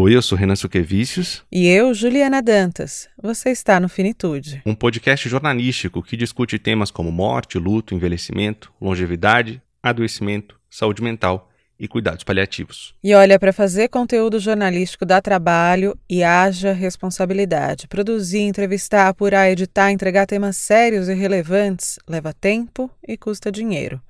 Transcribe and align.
Oi, 0.00 0.14
eu 0.14 0.22
sou 0.22 0.38
Renan 0.38 0.54
Suquevicius. 0.54 1.42
E 1.50 1.66
eu, 1.66 1.92
Juliana 1.92 2.40
Dantas. 2.40 3.08
Você 3.20 3.50
está 3.50 3.80
no 3.80 3.88
Finitude. 3.88 4.62
Um 4.64 4.72
podcast 4.72 5.28
jornalístico 5.28 6.04
que 6.04 6.16
discute 6.16 6.56
temas 6.56 6.92
como 6.92 7.10
morte, 7.10 7.58
luto, 7.58 7.96
envelhecimento, 7.96 8.72
longevidade, 8.80 9.60
adoecimento, 9.82 10.54
saúde 10.70 11.02
mental 11.02 11.50
e 11.80 11.88
cuidados 11.88 12.22
paliativos. 12.22 12.94
E 13.02 13.12
olha, 13.12 13.40
para 13.40 13.52
fazer 13.52 13.88
conteúdo 13.88 14.38
jornalístico 14.38 15.04
dá 15.04 15.20
trabalho 15.20 15.98
e 16.08 16.22
haja 16.22 16.72
responsabilidade. 16.72 17.88
Produzir, 17.88 18.42
entrevistar, 18.42 19.08
apurar, 19.08 19.50
editar, 19.50 19.90
entregar 19.90 20.26
temas 20.26 20.56
sérios 20.56 21.08
e 21.08 21.14
relevantes 21.14 21.98
leva 22.08 22.32
tempo 22.32 22.88
e 23.02 23.16
custa 23.16 23.50
dinheiro. 23.50 24.00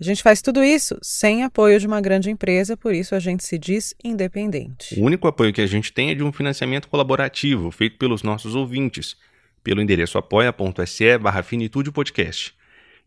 A 0.00 0.04
gente 0.04 0.22
faz 0.22 0.42
tudo 0.42 0.62
isso 0.62 0.98
sem 1.00 1.44
apoio 1.44 1.78
de 1.78 1.86
uma 1.86 2.00
grande 2.00 2.28
empresa, 2.28 2.76
por 2.76 2.92
isso 2.92 3.14
a 3.14 3.20
gente 3.20 3.44
se 3.44 3.56
diz 3.56 3.94
independente. 4.02 4.98
O 4.98 5.04
único 5.04 5.28
apoio 5.28 5.52
que 5.52 5.60
a 5.60 5.66
gente 5.66 5.92
tem 5.92 6.10
é 6.10 6.14
de 6.14 6.22
um 6.24 6.32
financiamento 6.32 6.88
colaborativo 6.88 7.70
feito 7.70 7.96
pelos 7.96 8.22
nossos 8.22 8.56
ouvintes, 8.56 9.16
pelo 9.62 9.80
endereço 9.80 10.18
apoia.se 10.18 11.18
barra 11.18 11.42
finitude 11.44 11.92
podcast. 11.92 12.54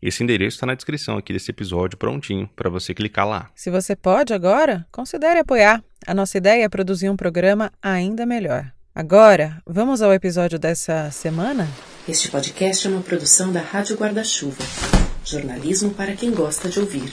Esse 0.00 0.22
endereço 0.22 0.56
está 0.56 0.66
na 0.66 0.74
descrição 0.74 1.18
aqui 1.18 1.32
desse 1.32 1.50
episódio 1.50 1.98
prontinho 1.98 2.48
para 2.56 2.70
você 2.70 2.94
clicar 2.94 3.28
lá. 3.28 3.50
Se 3.54 3.70
você 3.70 3.94
pode 3.94 4.32
agora, 4.32 4.86
considere 4.90 5.40
apoiar. 5.40 5.82
A 6.06 6.14
nossa 6.14 6.38
ideia 6.38 6.64
é 6.64 6.68
produzir 6.68 7.10
um 7.10 7.16
programa 7.16 7.70
ainda 7.82 8.24
melhor. 8.24 8.72
Agora, 8.94 9.60
vamos 9.66 10.00
ao 10.00 10.12
episódio 10.12 10.58
dessa 10.58 11.10
semana? 11.10 11.68
Este 12.08 12.30
podcast 12.30 12.86
é 12.86 12.90
uma 12.90 13.02
produção 13.02 13.52
da 13.52 13.60
Rádio 13.60 13.96
Guarda-Chuva. 13.96 14.97
Jornalismo 15.30 15.90
para 15.92 16.14
quem 16.14 16.32
gosta 16.32 16.68
de 16.68 16.80
ouvir. 16.80 17.12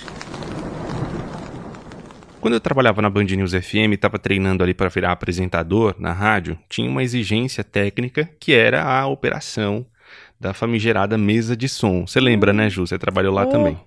Quando 2.40 2.54
eu 2.54 2.60
trabalhava 2.62 3.02
na 3.02 3.10
Band 3.10 3.26
News 3.26 3.52
FM 3.52 3.92
e 3.92 3.94
estava 3.96 4.18
treinando 4.20 4.64
ali 4.64 4.74
para 4.74 4.88
virar 4.88 5.12
apresentador 5.12 5.96
na 6.00 6.14
rádio, 6.14 6.58
tinha 6.70 6.90
uma 6.90 7.04
exigência 7.04 7.64
técnica 7.64 8.30
que 8.40 8.54
era 8.54 8.84
a 8.84 9.06
operação 9.08 9.86
da 10.40 10.54
famigerada 10.54 11.18
mesa 11.18 11.58
de 11.58 11.68
som. 11.68 12.06
Você 12.08 12.20
lembra, 12.20 12.54
né, 12.54 12.70
Ju? 12.70 12.86
Você 12.88 12.98
trabalhou 12.98 13.34
lá 13.34 13.44
Oh. 13.44 13.50
também. 13.50 13.78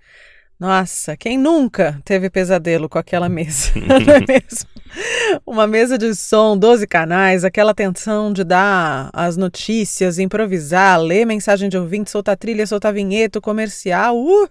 Nossa, 0.59 1.17
quem 1.17 1.39
nunca 1.39 2.03
teve 2.05 2.29
pesadelo 2.29 2.89
com 2.89 2.99
aquela 2.99 3.29
mesa, 3.29 3.73
não 3.79 4.15
é 4.15 4.21
mesmo? 4.27 4.69
Uma 5.47 5.69
mesa 5.69 5.97
de 5.97 6.15
som, 6.17 6.59
12 6.59 6.87
canais, 6.87 7.45
aquela 7.45 7.73
tensão 7.73 8.33
de 8.33 8.43
dar 8.43 9.09
as 9.13 9.37
notícias, 9.37 10.19
improvisar, 10.19 11.01
ler 11.01 11.25
mensagem 11.25 11.69
de 11.69 11.79
ouvinte, 11.79 12.11
soltar 12.11 12.37
trilha, 12.37 12.67
soltar 12.67 12.93
vinheta, 12.93 13.41
comercial. 13.41 14.19
Uh! 14.19 14.49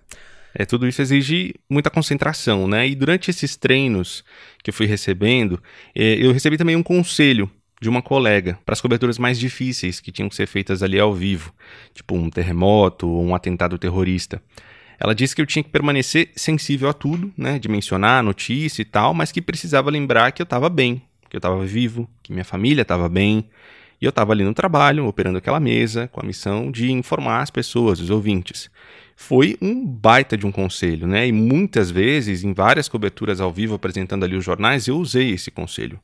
É, 0.55 0.65
tudo 0.65 0.87
isso 0.87 1.01
exige 1.01 1.53
muita 1.69 1.89
concentração, 1.89 2.67
né? 2.67 2.87
E 2.87 2.95
durante 2.95 3.29
esses 3.29 3.57
treinos 3.57 4.23
que 4.63 4.69
eu 4.69 4.73
fui 4.73 4.85
recebendo, 4.85 5.61
eh, 5.93 6.17
eu 6.19 6.31
recebi 6.31 6.57
também 6.57 6.75
um 6.75 6.81
conselho 6.81 7.51
de 7.81 7.89
uma 7.89 8.01
colega 8.01 8.57
para 8.65 8.73
as 8.73 8.81
coberturas 8.81 9.19
mais 9.19 9.37
difíceis 9.37 9.99
que 9.99 10.11
tinham 10.11 10.29
que 10.29 10.35
ser 10.35 10.47
feitas 10.47 10.81
ali 10.81 10.99
ao 10.99 11.13
vivo, 11.13 11.53
tipo 11.93 12.15
um 12.15 12.29
terremoto 12.29 13.07
ou 13.07 13.23
um 13.23 13.35
atentado 13.35 13.77
terrorista. 13.77 14.41
Ela 14.99 15.13
disse 15.13 15.35
que 15.35 15.41
eu 15.41 15.45
tinha 15.45 15.63
que 15.63 15.69
permanecer 15.69 16.31
sensível 16.35 16.89
a 16.89 16.93
tudo, 16.93 17.31
né? 17.37 17.59
De 17.59 17.69
mencionar 17.69 18.19
a 18.19 18.23
notícia 18.23 18.81
e 18.81 18.85
tal, 18.85 19.13
mas 19.13 19.31
que 19.31 19.41
precisava 19.41 19.89
lembrar 19.91 20.31
que 20.31 20.41
eu 20.41 20.45
estava 20.45 20.69
bem, 20.69 21.01
que 21.29 21.35
eu 21.35 21.39
estava 21.39 21.63
vivo, 21.65 22.09
que 22.23 22.31
minha 22.31 22.45
família 22.45 22.81
estava 22.81 23.07
bem. 23.07 23.45
E 23.99 24.05
eu 24.05 24.09
estava 24.09 24.31
ali 24.31 24.43
no 24.43 24.53
trabalho, 24.53 25.07
operando 25.07 25.39
aquela 25.39 25.59
mesa, 25.59 26.07
com 26.07 26.21
a 26.21 26.23
missão 26.23 26.71
de 26.71 26.91
informar 26.91 27.41
as 27.41 27.49
pessoas, 27.49 27.99
os 27.99 28.09
ouvintes. 28.09 28.69
Foi 29.15 29.57
um 29.59 29.83
baita 29.83 30.37
de 30.37 30.45
um 30.45 30.51
conselho, 30.51 31.07
né? 31.07 31.27
E 31.27 31.31
muitas 31.31 31.89
vezes, 31.89 32.43
em 32.43 32.53
várias 32.53 32.87
coberturas 32.87 33.41
ao 33.41 33.51
vivo, 33.51 33.73
apresentando 33.73 34.23
ali 34.23 34.35
os 34.35 34.45
jornais, 34.45 34.87
eu 34.87 34.97
usei 34.97 35.31
esse 35.31 35.49
conselho. 35.49 35.99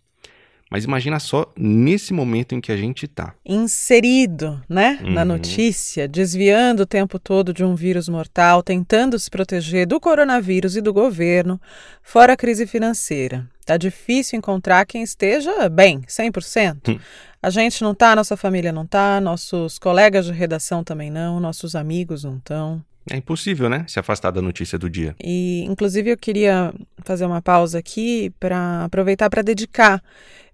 Mas 0.74 0.86
imagina 0.86 1.20
só 1.20 1.46
nesse 1.56 2.12
momento 2.12 2.56
em 2.56 2.60
que 2.60 2.72
a 2.72 2.76
gente 2.76 3.08
tá. 3.08 3.36
inserido, 3.46 4.60
né, 4.68 4.98
na 5.04 5.22
Uhum. 5.22 5.28
notícia, 5.28 6.08
desviando 6.08 6.82
o 6.82 6.86
tempo 6.88 7.20
todo 7.20 7.54
de 7.54 7.64
um 7.64 7.76
vírus 7.76 8.10
mortal, 8.10 8.64
tentando 8.64 9.20
se 9.20 9.30
proteger 9.30 9.86
do 9.86 10.00
coronavírus 10.00 10.76
e 10.76 10.82
do 10.82 10.92
governo, 10.92 11.62
fora 12.02 12.34
a 12.34 12.36
crise 12.36 12.66
financeira. 12.66 13.48
Tá 13.64 13.78
difícil 13.78 14.40
encontrar 14.40 14.84
quem 14.88 15.04
esteja 15.04 15.70
bem, 15.70 16.02
100%. 16.08 16.90
Hum. 16.90 17.00
A 17.40 17.52
gente 17.52 17.84
não 17.84 17.94
tá, 17.94 18.16
nossa 18.16 18.36
família 18.36 18.72
não 18.72 18.88
tá, 18.88 19.22
nossos 19.22 19.78
colegas 19.78 20.26
de 20.26 20.32
redação 20.32 20.84
também 20.84 21.12
não, 21.12 21.40
nossos 21.40 21.76
amigos 21.76 22.24
não 22.24 22.38
estão. 22.38 22.84
É 23.10 23.18
impossível, 23.18 23.70
né? 23.70 23.86
Se 23.88 24.00
afastar 24.00 24.32
da 24.32 24.42
notícia 24.42 24.78
do 24.78 24.90
dia. 24.90 25.16
E, 25.22 25.66
inclusive, 25.68 26.12
eu 26.12 26.18
queria 26.18 26.74
fazer 27.04 27.26
uma 27.26 27.42
pausa 27.42 27.80
aqui 27.80 28.32
para 28.40 28.86
aproveitar 28.86 29.30
para 29.30 29.42
dedicar 29.42 30.02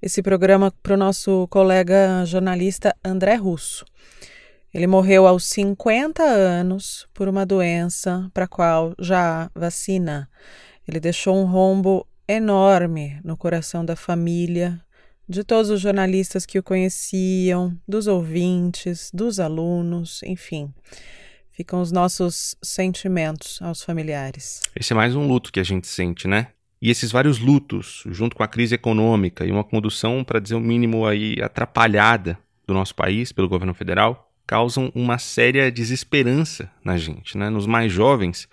esse 0.02 0.22
programa 0.22 0.74
para 0.82 0.94
o 0.94 0.98
nosso 0.98 1.48
colega 1.50 2.24
jornalista 2.26 2.96
André 3.04 3.36
Russo. 3.36 3.86
Ele 4.74 4.88
morreu 4.88 5.26
aos 5.28 5.46
50 5.46 6.24
anos 6.24 7.08
por 7.14 7.28
uma 7.28 7.46
doença 7.46 8.30
para 8.34 8.46
a 8.46 8.48
qual 8.48 8.94
já 9.00 9.44
há 9.44 9.60
vacina. 9.60 10.30
Ele 10.88 11.00
deixou 11.00 11.36
um 11.36 11.46
rombo 11.46 12.08
enorme 12.28 13.20
no 13.24 13.36
coração 13.36 13.84
da 13.84 13.96
família, 13.96 14.80
de 15.28 15.44
todos 15.44 15.70
os 15.70 15.82
jornalistas 15.82 16.46
que 16.46 16.58
o 16.58 16.64
conheciam, 16.64 17.76
dos 17.88 18.08
ouvintes, 18.08 19.12
dos 19.14 19.40
alunos, 19.40 20.22
enfim. 20.24 20.74
Ficam 21.60 21.82
os 21.82 21.92
nossos 21.92 22.56
sentimentos 22.64 23.62
aos 23.62 23.84
familiares. 23.84 24.62
Esse 24.74 24.94
é 24.94 24.96
mais 24.96 25.14
um 25.14 25.28
luto 25.28 25.52
que 25.52 25.60
a 25.60 25.64
gente 25.64 25.88
sente, 25.88 26.26
né? 26.26 26.48
E 26.82 26.90
esses 26.90 27.12
vários 27.12 27.38
lutos, 27.38 28.06
junto 28.08 28.34
com 28.34 28.42
a 28.42 28.48
crise 28.48 28.76
econômica 28.76 29.46
e 29.46 29.52
uma 29.52 29.66
condução, 29.66 30.24
para 30.24 30.40
dizer 30.40 30.56
o 30.56 30.62
mínimo 30.62 31.06
aí, 31.06 31.36
atrapalhada 31.44 32.40
do 32.66 32.74
nosso 32.74 32.96
país 32.96 33.34
pelo 33.34 33.50
governo 33.50 33.74
federal, 33.74 34.32
causam 34.48 34.90
uma 34.96 35.18
séria 35.18 35.70
desesperança 35.70 36.72
na 36.82 36.96
gente, 36.96 37.38
né? 37.38 37.50
Nos 37.50 37.68
mais 37.68 37.92
jovens, 37.92 38.48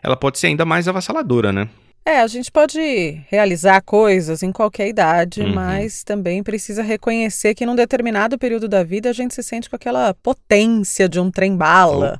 ela 0.00 0.16
pode 0.16 0.38
ser 0.38 0.46
ainda 0.46 0.64
mais 0.64 0.86
avassaladora, 0.86 1.52
né? 1.52 1.68
É, 2.04 2.20
a 2.20 2.26
gente 2.26 2.50
pode 2.50 2.80
realizar 3.30 3.80
coisas 3.80 4.42
em 4.42 4.50
qualquer 4.50 4.88
idade, 4.88 5.40
Uhum. 5.42 5.54
mas 5.54 6.02
também 6.02 6.42
precisa 6.42 6.82
reconhecer 6.82 7.54
que 7.54 7.64
num 7.64 7.76
determinado 7.76 8.36
período 8.36 8.68
da 8.68 8.82
vida 8.82 9.08
a 9.08 9.12
gente 9.12 9.32
se 9.34 9.42
sente 9.42 9.70
com 9.70 9.76
aquela 9.76 10.12
potência 10.14 11.08
de 11.08 11.20
um 11.20 11.30
trem-bala. 11.30 12.18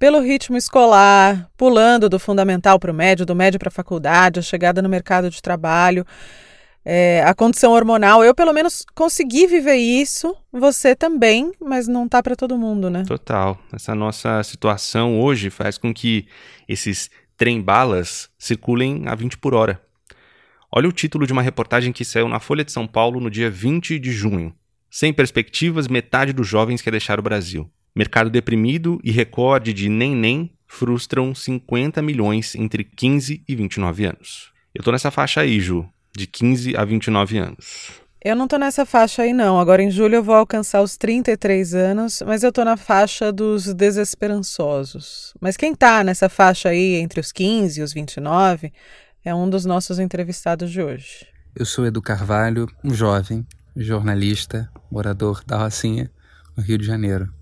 Pelo 0.00 0.18
ritmo 0.20 0.56
escolar, 0.56 1.48
pulando 1.56 2.08
do 2.08 2.18
fundamental 2.18 2.76
para 2.80 2.90
o 2.90 2.94
médio, 2.94 3.24
do 3.24 3.36
médio 3.36 3.60
para 3.60 3.68
a 3.68 3.72
faculdade, 3.72 4.40
a 4.40 4.42
chegada 4.42 4.82
no 4.82 4.88
mercado 4.88 5.30
de 5.30 5.40
trabalho, 5.40 6.04
é, 6.84 7.22
a 7.24 7.32
condição 7.32 7.70
hormonal. 7.70 8.24
Eu, 8.24 8.34
pelo 8.34 8.52
menos, 8.52 8.84
consegui 8.96 9.46
viver 9.46 9.76
isso, 9.76 10.34
você 10.50 10.96
também, 10.96 11.52
mas 11.60 11.86
não 11.86 12.08
tá 12.08 12.20
para 12.20 12.34
todo 12.34 12.58
mundo, 12.58 12.90
né? 12.90 13.04
Total. 13.06 13.56
Essa 13.72 13.94
nossa 13.94 14.42
situação 14.42 15.20
hoje 15.20 15.50
faz 15.50 15.78
com 15.78 15.94
que 15.94 16.26
esses 16.68 17.08
trem-balas 17.40 18.28
circulem 18.38 19.04
a 19.06 19.14
20 19.14 19.38
por 19.38 19.54
hora. 19.54 19.82
Olha 20.70 20.90
o 20.90 20.92
título 20.92 21.26
de 21.26 21.32
uma 21.32 21.40
reportagem 21.40 21.90
que 21.90 22.04
saiu 22.04 22.28
na 22.28 22.38
Folha 22.38 22.62
de 22.62 22.70
São 22.70 22.86
Paulo 22.86 23.18
no 23.18 23.30
dia 23.30 23.50
20 23.50 23.98
de 23.98 24.12
junho. 24.12 24.54
Sem 24.90 25.10
perspectivas, 25.10 25.88
metade 25.88 26.34
dos 26.34 26.46
jovens 26.46 26.82
quer 26.82 26.90
deixar 26.90 27.18
o 27.18 27.22
Brasil. 27.22 27.66
Mercado 27.96 28.28
deprimido 28.28 29.00
e 29.02 29.10
recorde 29.10 29.72
de 29.72 29.88
nem-nem 29.88 30.50
frustram 30.66 31.34
50 31.34 32.02
milhões 32.02 32.54
entre 32.54 32.84
15 32.84 33.42
e 33.48 33.56
29 33.56 34.04
anos. 34.04 34.52
Eu 34.74 34.84
tô 34.84 34.92
nessa 34.92 35.10
faixa 35.10 35.40
aí, 35.40 35.60
Ju, 35.60 35.88
de 36.14 36.26
15 36.26 36.76
a 36.76 36.84
29 36.84 37.38
anos. 37.38 37.90
Eu 38.22 38.36
não 38.36 38.46
tô 38.46 38.58
nessa 38.58 38.84
faixa 38.84 39.22
aí, 39.22 39.32
não. 39.32 39.58
Agora 39.58 39.82
em 39.82 39.90
julho 39.90 40.16
eu 40.16 40.22
vou 40.22 40.34
alcançar 40.34 40.82
os 40.82 40.94
33 40.94 41.74
anos, 41.74 42.22
mas 42.26 42.42
eu 42.42 42.52
tô 42.52 42.62
na 42.62 42.76
faixa 42.76 43.32
dos 43.32 43.72
desesperançosos. 43.72 45.32
Mas 45.40 45.56
quem 45.56 45.74
tá 45.74 46.04
nessa 46.04 46.28
faixa 46.28 46.68
aí 46.68 46.96
entre 46.96 47.18
os 47.18 47.32
15 47.32 47.80
e 47.80 47.82
os 47.82 47.94
29 47.94 48.74
é 49.24 49.34
um 49.34 49.48
dos 49.48 49.64
nossos 49.64 49.98
entrevistados 49.98 50.70
de 50.70 50.82
hoje. 50.82 51.26
Eu 51.56 51.64
sou 51.64 51.86
Edu 51.86 52.02
Carvalho, 52.02 52.68
um 52.84 52.92
jovem, 52.92 53.46
jornalista, 53.74 54.70
morador 54.92 55.42
da 55.46 55.56
Rocinha, 55.56 56.10
no 56.54 56.62
Rio 56.62 56.76
de 56.76 56.84
Janeiro. 56.84 57.32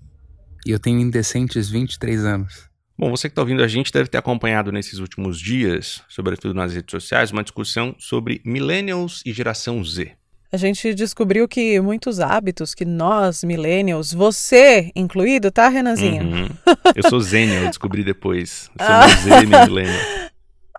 E 0.65 0.71
eu 0.71 0.79
tenho 0.79 1.01
indecentes 1.01 1.69
23 1.69 2.23
anos. 2.23 2.69
Bom, 2.97 3.09
você 3.09 3.27
que 3.27 3.33
está 3.33 3.41
ouvindo 3.41 3.63
a 3.63 3.67
gente 3.67 3.91
deve 3.91 4.07
ter 4.07 4.17
acompanhado 4.17 4.71
nesses 4.71 4.99
últimos 4.99 5.41
dias, 5.41 6.01
sobretudo 6.07 6.53
nas 6.53 6.73
redes 6.73 6.91
sociais, 6.91 7.31
uma 7.31 7.43
discussão 7.43 7.93
sobre 7.99 8.41
millennials 8.45 9.21
e 9.25 9.33
geração 9.33 9.83
Z. 9.83 10.18
A 10.51 10.57
gente 10.57 10.95
descobriu 10.95 11.47
que 11.47 11.79
muitos 11.79 12.19
hábitos 12.19 12.73
que 12.73 12.83
nós, 12.83 13.43
millennials, 13.43 14.11
você 14.11 14.91
incluído, 14.95 15.51
tá, 15.51 15.69
Renanzinho? 15.69 16.23
Uhum. 16.23 16.47
Eu 16.95 17.07
sou 17.07 17.19
Zênio, 17.21 17.53
eu 17.53 17.67
descobri 17.67 18.03
depois. 18.03 18.69
Eu 18.79 18.85
sou 18.85 18.95
Ah. 18.95 19.07
meu 19.07 19.17
Z, 19.17 19.45
meu 19.45 19.65
millennial. 19.67 20.29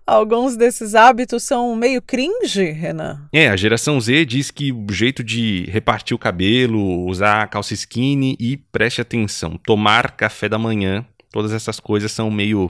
Alguns 0.04 0.56
desses 0.56 0.96
hábitos 0.96 1.44
são 1.44 1.76
meio 1.76 2.02
cringe, 2.02 2.64
Renan. 2.72 3.28
É, 3.32 3.48
a 3.48 3.56
geração 3.56 4.00
Z 4.00 4.24
diz 4.24 4.50
que 4.50 4.72
o 4.72 4.86
jeito 4.90 5.22
de 5.22 5.66
repartir 5.70 6.16
o 6.16 6.18
cabelo, 6.18 7.06
usar 7.06 7.46
calça 7.46 7.72
skinny 7.74 8.36
e, 8.40 8.56
preste 8.56 9.00
atenção, 9.00 9.56
tomar 9.64 10.10
café 10.16 10.48
da 10.48 10.58
manhã, 10.58 11.06
todas 11.30 11.52
essas 11.52 11.78
coisas 11.78 12.10
são 12.10 12.28
meio 12.28 12.68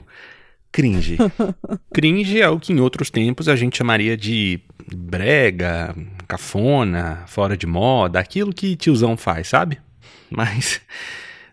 cringe. 0.71 1.17
cringe 1.95 2.39
é 2.43 2.49
o 2.51 2.61
que 2.61 2.75
em 2.75 2.81
outros 2.81 3.09
tempos 3.09 3.49
a 3.49 3.57
gente 3.57 3.79
chamaria 3.79 4.19
de 4.19 4.61
brega, 4.95 5.97
cafona, 6.31 7.25
fora 7.27 7.57
de 7.57 7.67
moda, 7.67 8.21
aquilo 8.21 8.55
que 8.55 8.77
tiozão 8.77 9.17
faz, 9.17 9.49
sabe? 9.49 9.79
Mas 10.31 10.81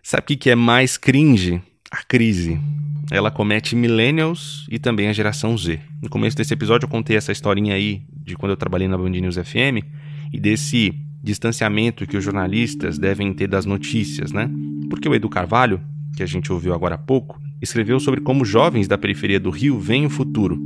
sabe 0.02 0.22
o 0.22 0.26
que 0.26 0.36
que 0.36 0.50
é 0.50 0.54
mais 0.54 0.96
cringe? 0.96 1.60
A 1.90 2.04
crise. 2.04 2.60
Ela 3.10 3.30
comete 3.30 3.74
millennials 3.74 4.66
e 4.70 4.78
também 4.78 5.08
a 5.08 5.12
geração 5.12 5.56
Z. 5.58 5.80
No 6.00 6.08
começo 6.08 6.36
desse 6.36 6.54
episódio 6.54 6.84
eu 6.84 6.90
contei 6.90 7.16
essa 7.16 7.32
historinha 7.32 7.74
aí 7.74 8.02
de 8.24 8.36
quando 8.36 8.50
eu 8.50 8.56
trabalhei 8.56 8.86
na 8.86 8.96
Band 8.96 9.10
News 9.10 9.36
FM 9.36 9.82
e 10.32 10.38
desse 10.38 10.94
distanciamento 11.24 12.06
que 12.06 12.16
os 12.16 12.22
jornalistas 12.22 12.98
devem 12.98 13.32
ter 13.32 13.48
das 13.48 13.66
notícias, 13.66 14.30
né? 14.30 14.48
Porque 14.88 15.08
o 15.08 15.14
Edu 15.14 15.28
Carvalho, 15.28 15.80
que 16.16 16.22
a 16.22 16.26
gente 16.26 16.52
ouviu 16.52 16.72
agora 16.72 16.94
há 16.94 16.98
pouco, 16.98 17.40
escreveu 17.60 17.98
sobre 17.98 18.20
como 18.20 18.44
jovens 18.44 18.86
da 18.86 18.96
periferia 18.96 19.40
do 19.40 19.50
Rio 19.50 19.80
veem 19.80 20.06
o 20.06 20.10
futuro. 20.10 20.60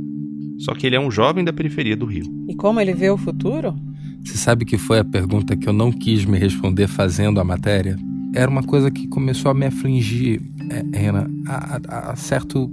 Só 0.59 0.75
que 0.75 0.85
ele 0.85 0.95
é 0.95 0.99
um 0.99 1.09
jovem 1.09 1.43
da 1.43 1.51
periferia 1.51 1.95
do 1.95 2.05
Rio. 2.05 2.25
E 2.47 2.53
como 2.53 2.79
ele 2.79 2.93
vê 2.93 3.09
o 3.09 3.17
futuro? 3.17 3.73
Você 4.23 4.37
sabe 4.37 4.63
que 4.65 4.77
foi 4.77 4.99
a 4.99 5.03
pergunta 5.03 5.55
que 5.55 5.67
eu 5.67 5.73
não 5.73 5.91
quis 5.91 6.23
me 6.25 6.37
responder 6.37 6.87
fazendo 6.87 7.39
a 7.39 7.43
matéria? 7.43 7.97
Era 8.33 8.49
uma 8.49 8.63
coisa 8.63 8.89
que 8.89 9.07
começou 9.07 9.51
a 9.51 9.53
me 9.53 9.65
afligir, 9.65 10.41
é, 10.69 10.97
Renan, 10.97 11.29
há, 11.47 12.11
há 12.11 12.15
certo. 12.15 12.71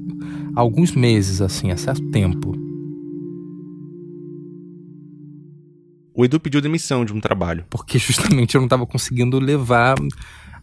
Há 0.55 0.61
alguns 0.61 0.94
meses, 0.94 1.41
assim, 1.41 1.70
há 1.70 1.76
certo 1.76 2.08
tempo. 2.11 2.56
O 6.14 6.25
Edu 6.25 6.38
pediu 6.38 6.61
demissão 6.61 7.05
de 7.05 7.12
um 7.12 7.20
trabalho. 7.20 7.64
Porque 7.69 7.99
justamente 7.99 8.55
eu 8.55 8.61
não 8.61 8.67
estava 8.67 8.87
conseguindo 8.87 9.38
levar 9.38 9.96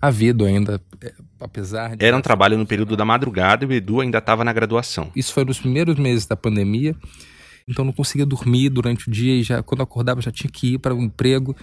a 0.01 0.10
vida 0.10 0.45
ainda, 0.45 0.81
é, 1.01 1.13
apesar 1.40 1.95
de... 1.95 2.06
Era 2.06 2.16
um 2.16 2.22
trabalho 2.22 2.57
no 2.57 2.66
período 2.66 2.95
da 2.95 3.04
madrugada 3.04 3.66
e 3.66 3.68
o 3.68 3.74
Edu 3.74 4.01
ainda 4.01 4.19
estava 4.19 4.44
na 4.44 4.54
graduação. 4.54 5.12
Isso 5.16 5.33
foi 5.33 5.44
nos 5.44 5.60
primeiros 5.60 5.98
meses 5.98 6.25
da 6.25 6.36
pandemia. 6.36 6.95
Então 7.68 7.84
não 7.84 7.92
conseguia 7.92 8.25
dormir 8.25 8.69
durante 8.69 9.10
o 9.10 9.12
dia 9.12 9.34
e 9.36 9.44
já 9.44 9.62
quando 9.62 9.81
acordava 9.81 10.22
já 10.22 10.31
tinha 10.31 10.50
que 10.50 10.75
ir 10.75 10.78
para 10.78 10.96
o 10.96 11.00
um 11.00 11.04
emprego. 11.04 11.56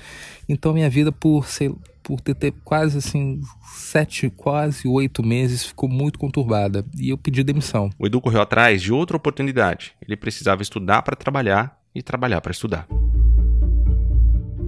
Então 0.47 0.75
minha 0.75 0.91
vida 0.91 1.11
por 1.11 1.47
sei, 1.49 1.75
por 2.03 2.21
ter, 2.21 2.35
ter 2.35 2.53
quase 2.62 2.99
assim 2.99 3.41
sete, 3.75 4.29
quase 4.29 4.87
oito 4.87 5.23
meses 5.25 5.65
ficou 5.65 5.89
muito 5.89 6.19
conturbada 6.19 6.85
e 6.99 7.09
eu 7.09 7.17
pedi 7.17 7.43
demissão. 7.43 7.89
O 7.99 8.06
Edu 8.06 8.21
correu 8.21 8.43
atrás 8.43 8.83
de 8.83 8.93
outra 8.93 9.17
oportunidade. 9.17 9.93
Ele 10.03 10.17
precisava 10.17 10.61
estudar 10.61 11.01
para 11.03 11.17
trabalhar 11.17 11.81
e 11.95 12.03
trabalhar 12.03 12.41
para 12.41 12.53
estudar 12.53 12.87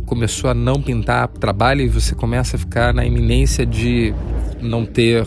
começou 0.07 0.49
a 0.49 0.55
não 0.55 0.81
pintar 0.81 1.27
trabalho 1.27 1.83
e 1.83 1.89
você 1.89 2.15
começa 2.15 2.55
a 2.55 2.59
ficar 2.59 2.95
na 2.95 3.05
iminência 3.05 3.67
de 3.67 4.15
não 4.63 4.87
ter 4.87 5.27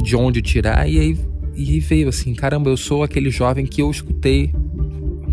de 0.00 0.14
onde 0.14 0.40
tirar 0.40 0.88
e 0.88 0.98
aí, 0.98 1.18
e 1.54 1.72
aí 1.72 1.80
veio 1.80 2.08
assim, 2.08 2.32
caramba, 2.32 2.70
eu 2.70 2.76
sou 2.76 3.02
aquele 3.02 3.28
jovem 3.28 3.66
que 3.66 3.82
eu 3.82 3.90
escutei, 3.90 4.54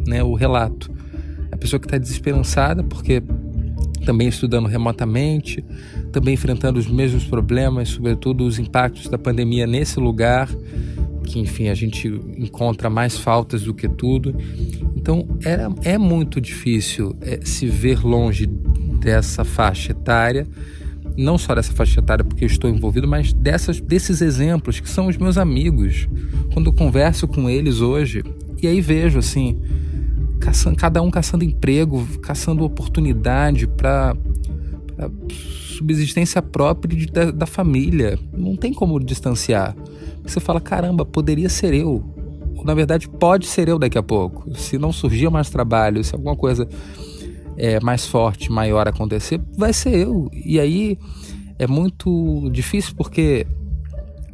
né, 0.05 0.23
o 0.23 0.33
relato. 0.33 0.91
A 1.51 1.57
pessoa 1.57 1.79
que 1.79 1.85
está 1.85 1.97
desesperançada 1.97 2.83
porque 2.83 3.21
também 4.05 4.27
estudando 4.27 4.67
remotamente, 4.67 5.63
também 6.11 6.33
enfrentando 6.33 6.79
os 6.79 6.87
mesmos 6.87 7.23
problemas, 7.23 7.89
sobretudo 7.89 8.45
os 8.45 8.59
impactos 8.59 9.07
da 9.07 9.17
pandemia 9.17 9.67
nesse 9.67 9.99
lugar, 9.99 10.49
que 11.23 11.39
enfim 11.39 11.69
a 11.69 11.73
gente 11.73 12.07
encontra 12.37 12.89
mais 12.89 13.17
faltas 13.17 13.63
do 13.63 13.73
que 13.73 13.87
tudo. 13.87 14.35
Então 14.95 15.27
era, 15.43 15.69
é 15.83 15.97
muito 15.97 16.41
difícil 16.41 17.15
é, 17.21 17.39
se 17.43 17.67
ver 17.67 18.03
longe 18.05 18.47
dessa 18.47 19.43
faixa 19.43 19.91
etária, 19.91 20.47
não 21.17 21.37
só 21.37 21.53
dessa 21.55 21.73
faixa 21.73 21.99
etária 21.99 22.23
porque 22.23 22.43
eu 22.43 22.47
estou 22.47 22.69
envolvido, 22.69 23.07
mas 23.07 23.33
dessas, 23.33 23.79
desses 23.79 24.21
exemplos 24.21 24.79
que 24.79 24.89
são 24.89 25.07
os 25.07 25.17
meus 25.17 25.37
amigos. 25.37 26.07
Quando 26.53 26.67
eu 26.67 26.73
converso 26.73 27.27
com 27.27 27.49
eles 27.49 27.81
hoje, 27.81 28.23
e 28.61 28.67
aí 28.67 28.81
vejo 28.81 29.19
assim, 29.19 29.59
caçando, 30.41 30.75
cada 30.75 31.01
um 31.01 31.09
caçando 31.09 31.43
emprego, 31.43 32.05
caçando 32.21 32.65
oportunidade 32.65 33.67
para 33.67 34.15
subsistência 35.77 36.41
própria 36.41 36.97
de, 36.97 37.05
da, 37.05 37.31
da 37.31 37.45
família. 37.45 38.19
Não 38.33 38.55
tem 38.55 38.73
como 38.73 38.99
distanciar. 38.99 39.75
Você 40.23 40.39
fala, 40.39 40.59
caramba, 40.59 41.05
poderia 41.05 41.47
ser 41.47 41.73
eu. 41.73 42.03
Ou, 42.55 42.65
na 42.65 42.73
verdade, 42.73 43.07
pode 43.07 43.47
ser 43.47 43.69
eu 43.69 43.79
daqui 43.79 43.97
a 43.97 44.03
pouco. 44.03 44.53
Se 44.55 44.77
não 44.77 44.91
surgir 44.91 45.29
mais 45.29 45.49
trabalho, 45.49 46.03
se 46.03 46.13
alguma 46.13 46.35
coisa 46.35 46.67
é, 47.57 47.79
mais 47.79 48.05
forte, 48.05 48.51
maior 48.51 48.87
acontecer, 48.87 49.41
vai 49.57 49.73
ser 49.73 49.95
eu. 49.95 50.29
E 50.33 50.59
aí 50.59 50.97
é 51.57 51.67
muito 51.67 52.49
difícil 52.51 52.93
porque 52.95 53.47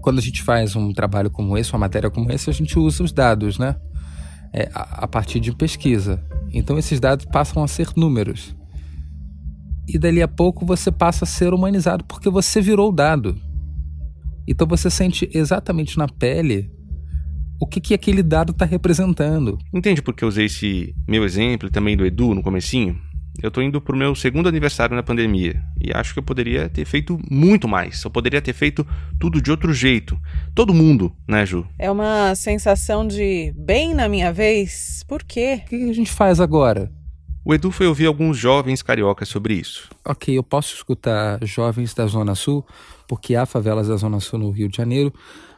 quando 0.01 0.19
a 0.19 0.21
gente 0.21 0.41
faz 0.41 0.75
um 0.75 0.93
trabalho 0.93 1.29
como 1.29 1.57
esse, 1.57 1.71
uma 1.73 1.79
matéria 1.79 2.09
como 2.09 2.31
essa, 2.31 2.49
a 2.49 2.53
gente 2.53 2.79
usa 2.79 3.03
os 3.03 3.11
dados, 3.11 3.57
né? 3.57 3.75
É, 4.53 4.69
a, 4.73 5.07
partir 5.07 5.39
de 5.39 5.51
pesquisa. 5.53 6.23
Então 6.51 6.77
esses 6.77 6.99
dados 6.99 7.25
passam 7.25 7.63
a 7.63 7.67
ser 7.67 7.89
números. 7.95 8.55
E 9.87 9.97
dali 9.97 10.21
a 10.21 10.27
pouco 10.27 10.65
você 10.65 10.91
passa 10.91 11.25
a 11.25 11.27
ser 11.27 11.53
humanizado 11.53 12.03
porque 12.05 12.29
você 12.29 12.61
virou 12.61 12.89
o 12.89 12.91
dado. 12.93 13.39
Então 14.47 14.65
você 14.65 14.89
sente 14.89 15.29
exatamente 15.33 15.97
na 15.97 16.07
pele 16.07 16.71
o 17.59 17.65
que, 17.65 17.81
que 17.81 17.93
aquele 17.93 18.23
dado 18.23 18.51
está 18.51 18.65
representando. 18.65 19.57
Entende 19.73 20.01
porque 20.01 20.23
eu 20.23 20.27
usei 20.27 20.45
esse 20.45 20.95
meu 21.07 21.25
exemplo 21.25 21.69
também 21.69 21.97
do 21.97 22.05
Edu 22.05 22.33
no 22.33 22.43
comecinho? 22.43 22.99
Eu 23.41 23.51
tô 23.51 23.61
indo 23.61 23.79
pro 23.79 23.95
meu 23.95 24.15
segundo 24.15 24.49
aniversário 24.49 24.95
na 24.95 25.03
pandemia 25.03 25.61
e 25.79 25.91
acho 25.93 26.13
que 26.13 26.19
eu 26.19 26.23
poderia 26.23 26.67
ter 26.69 26.85
feito 26.85 27.19
muito 27.29 27.67
mais. 27.67 28.03
Eu 28.03 28.09
poderia 28.09 28.41
ter 28.41 28.53
feito 28.53 28.85
tudo 29.19 29.41
de 29.41 29.51
outro 29.51 29.71
jeito. 29.73 30.19
Todo 30.55 30.73
mundo, 30.73 31.13
né, 31.27 31.45
Ju? 31.45 31.65
É 31.77 31.89
uma 31.91 32.33
sensação 32.33 33.07
de 33.07 33.53
bem 33.55 33.93
na 33.93 34.09
minha 34.09 34.33
vez. 34.33 35.03
Por 35.07 35.23
quê? 35.23 35.61
O 35.65 35.69
que 35.69 35.89
a 35.89 35.93
gente 35.93 36.11
faz 36.11 36.39
agora? 36.39 36.91
O 37.45 37.53
Edu 37.53 37.71
foi 37.71 37.87
ouvir 37.87 38.07
alguns 38.07 38.37
jovens 38.37 38.81
cariocas 38.81 39.29
sobre 39.29 39.53
isso. 39.53 39.87
Ok, 40.03 40.37
eu 40.37 40.43
posso 40.43 40.75
escutar 40.75 41.39
jovens 41.45 41.93
da 41.93 42.05
Zona 42.05 42.35
Sul, 42.35 42.65
porque 43.07 43.35
há 43.35 43.45
favelas 43.45 43.87
da 43.87 43.95
Zona 43.95 44.19
Sul 44.19 44.39
no 44.39 44.51
Rio 44.51 44.67
de 44.67 44.75
Janeiro, 44.75 45.13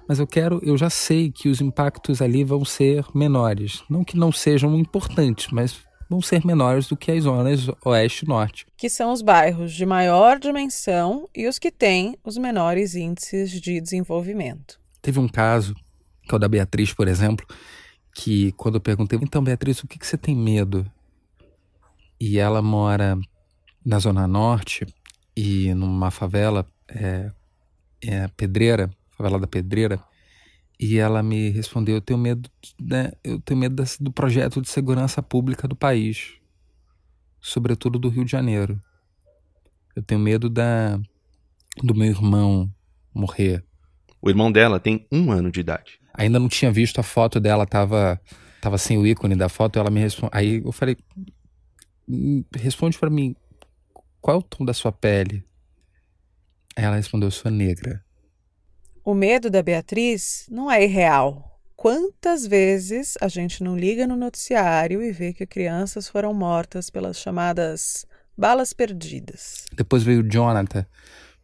mas 0.08 0.20
eu 0.20 0.28
quero, 0.28 0.60
eu 0.64 0.78
já 0.78 0.90
sei 0.90 1.32
que 1.32 1.50
os 1.50 1.62
impactos 1.62 2.22
ali 2.22 2.44
vão 2.44 2.64
ser 2.64 3.04
menores. 3.16 3.84
Não 3.90 4.04
que 4.04 4.18
não 4.18 4.32
sejam 4.32 4.78
importantes, 4.78 5.48
mas 5.52 5.80
vão 6.10 6.22
ser 6.22 6.44
menores 6.46 6.88
do 6.88 6.98
que 6.98 7.12
as 7.12 7.24
zonas 7.24 7.70
oeste 7.86 8.26
e 8.26 8.28
norte. 8.28 8.66
Que 8.76 8.90
são 8.90 9.14
os 9.14 9.22
bairros 9.22 9.72
de 9.74 9.86
maior 9.86 10.40
dimensão 10.40 11.30
e 11.36 11.48
os 11.48 11.60
que 11.60 11.72
têm 11.72 12.18
os 12.24 12.38
menores 12.38 12.96
índices 12.96 13.52
de 13.52 13.80
desenvolvimento. 13.80 14.80
Teve 15.02 15.20
um 15.20 15.28
caso, 15.28 15.76
que 16.24 16.34
é 16.34 16.36
o 16.36 16.40
da 16.40 16.48
Beatriz, 16.48 16.92
por 16.94 17.08
exemplo, 17.08 17.46
que 18.16 18.52
quando 18.54 18.76
eu 18.76 18.82
perguntei, 18.82 19.20
então 19.22 19.44
Beatriz, 19.44 19.84
o 19.84 19.88
que, 19.88 20.00
que 20.00 20.08
você 20.08 20.18
tem 20.18 20.36
medo? 20.36 20.90
E 22.20 22.40
ela 22.40 22.62
mora 22.62 23.18
na 23.86 24.00
Zona 24.00 24.28
Norte 24.28 24.86
e 25.38 25.74
numa 25.74 26.12
favela, 26.12 26.66
é, 26.88 27.32
é 28.02 28.28
Pedreira, 28.30 28.90
favela 29.16 29.40
da 29.40 29.48
Pedreira, 29.48 30.00
e 30.80 30.98
ela 30.98 31.22
me 31.22 31.50
respondeu: 31.50 31.96
eu 31.96 32.02
tenho 32.02 32.18
medo, 32.18 32.50
né, 32.80 33.12
eu 33.24 33.40
tenho 33.42 33.60
medo 33.60 33.76
desse, 33.76 34.02
do 34.02 34.12
projeto 34.12 34.62
de 34.62 34.70
segurança 34.70 35.22
pública 35.22 35.68
do 35.68 35.76
país, 35.76 36.36
sobretudo 37.42 38.00
do 38.00 38.10
Rio 38.10 38.24
de 38.24 38.32
Janeiro. 38.32 38.82
Eu 39.96 40.02
tenho 40.02 40.22
medo 40.22 40.50
da 40.50 41.00
do 41.84 41.94
meu 41.94 42.08
irmão 42.08 42.72
morrer. 43.14 43.64
O 44.22 44.30
irmão 44.30 44.52
dela 44.52 44.80
tem 44.80 45.06
um 45.12 45.32
ano 45.32 45.52
de 45.52 45.60
idade. 45.60 46.00
Ainda 46.14 46.40
não 46.40 46.48
tinha 46.50 46.72
visto 46.72 47.00
a 47.00 47.04
foto 47.04 47.40
dela, 47.40 47.66
tava, 47.66 48.20
tava 48.62 48.78
sem 48.78 48.98
o 48.98 49.06
ícone 49.06 49.36
da 49.36 49.50
foto. 49.50 49.80
Ela 49.80 49.90
me 49.90 50.00
responde. 50.00 50.32
Aí 50.34 50.62
eu 50.64 50.72
falei: 50.72 50.98
responde 52.56 52.98
para 52.98 53.10
mim, 53.10 53.36
qual 54.22 54.38
é 54.38 54.40
o 54.40 54.44
tom 54.44 54.66
da 54.66 54.74
sua 54.74 54.92
pele? 54.92 55.44
Aí 56.76 56.84
ela 56.84 56.96
respondeu: 56.96 57.28
eu 57.28 57.32
sou 57.32 57.52
negra. 57.52 58.04
O 59.10 59.16
medo 59.16 59.50
da 59.50 59.64
Beatriz 59.64 60.46
não 60.52 60.70
é 60.70 60.84
irreal. 60.84 61.60
Quantas 61.76 62.46
vezes 62.46 63.16
a 63.20 63.28
gente 63.28 63.64
não 63.64 63.76
liga 63.76 64.06
no 64.06 64.16
noticiário 64.16 65.02
e 65.02 65.12
vê 65.12 65.34
que 65.34 65.48
crianças 65.48 66.08
foram 66.08 66.32
mortas 66.32 66.92
pelas 66.92 67.20
chamadas 67.20 68.06
balas 68.38 68.72
perdidas? 68.72 69.66
Depois 69.76 70.04
veio 70.04 70.22
o 70.22 70.32
Jonathan, 70.32 70.86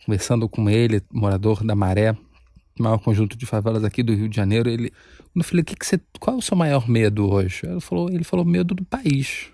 conversando 0.06 0.48
com 0.48 0.70
ele, 0.70 1.02
morador 1.12 1.64
da 1.64 1.74
Maré, 1.74 2.16
maior 2.80 3.00
conjunto 3.00 3.36
de 3.36 3.48
favelas 3.48 3.84
aqui 3.84 4.04
do 4.04 4.14
Rio 4.14 4.30
de 4.30 4.36
Janeiro. 4.36 4.70
Ele, 4.70 4.94
eu 5.36 5.44
falei, 5.44 5.64
que 5.64 5.76
que 5.76 5.88
você, 5.88 6.00
qual 6.20 6.36
é 6.36 6.38
o 6.38 6.44
seu 6.44 6.56
maior 6.56 6.88
medo 6.88 7.28
hoje? 7.28 7.62
Ele 7.64 7.82
falou, 7.82 8.12
ele 8.12 8.24
falou 8.24 8.46
medo 8.46 8.76
do 8.76 8.86
país. 8.86 9.50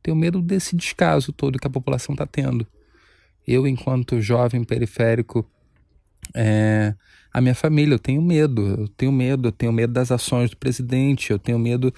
Tenho 0.00 0.16
medo 0.16 0.40
desse 0.40 0.76
descaso 0.76 1.32
todo 1.32 1.58
que 1.58 1.66
a 1.66 1.70
população 1.70 2.12
está 2.12 2.24
tendo. 2.24 2.64
Eu, 3.44 3.66
enquanto 3.66 4.20
jovem 4.20 4.62
periférico, 4.62 5.44
é, 6.34 6.94
a 7.32 7.40
minha 7.40 7.54
família. 7.54 7.94
Eu 7.94 7.98
tenho 7.98 8.22
medo, 8.22 8.62
eu 8.62 8.88
tenho 8.88 9.12
medo, 9.12 9.48
eu 9.48 9.52
tenho 9.52 9.72
medo 9.72 9.92
das 9.92 10.10
ações 10.10 10.50
do 10.50 10.56
presidente, 10.56 11.30
eu 11.30 11.38
tenho 11.38 11.58
medo 11.58 11.92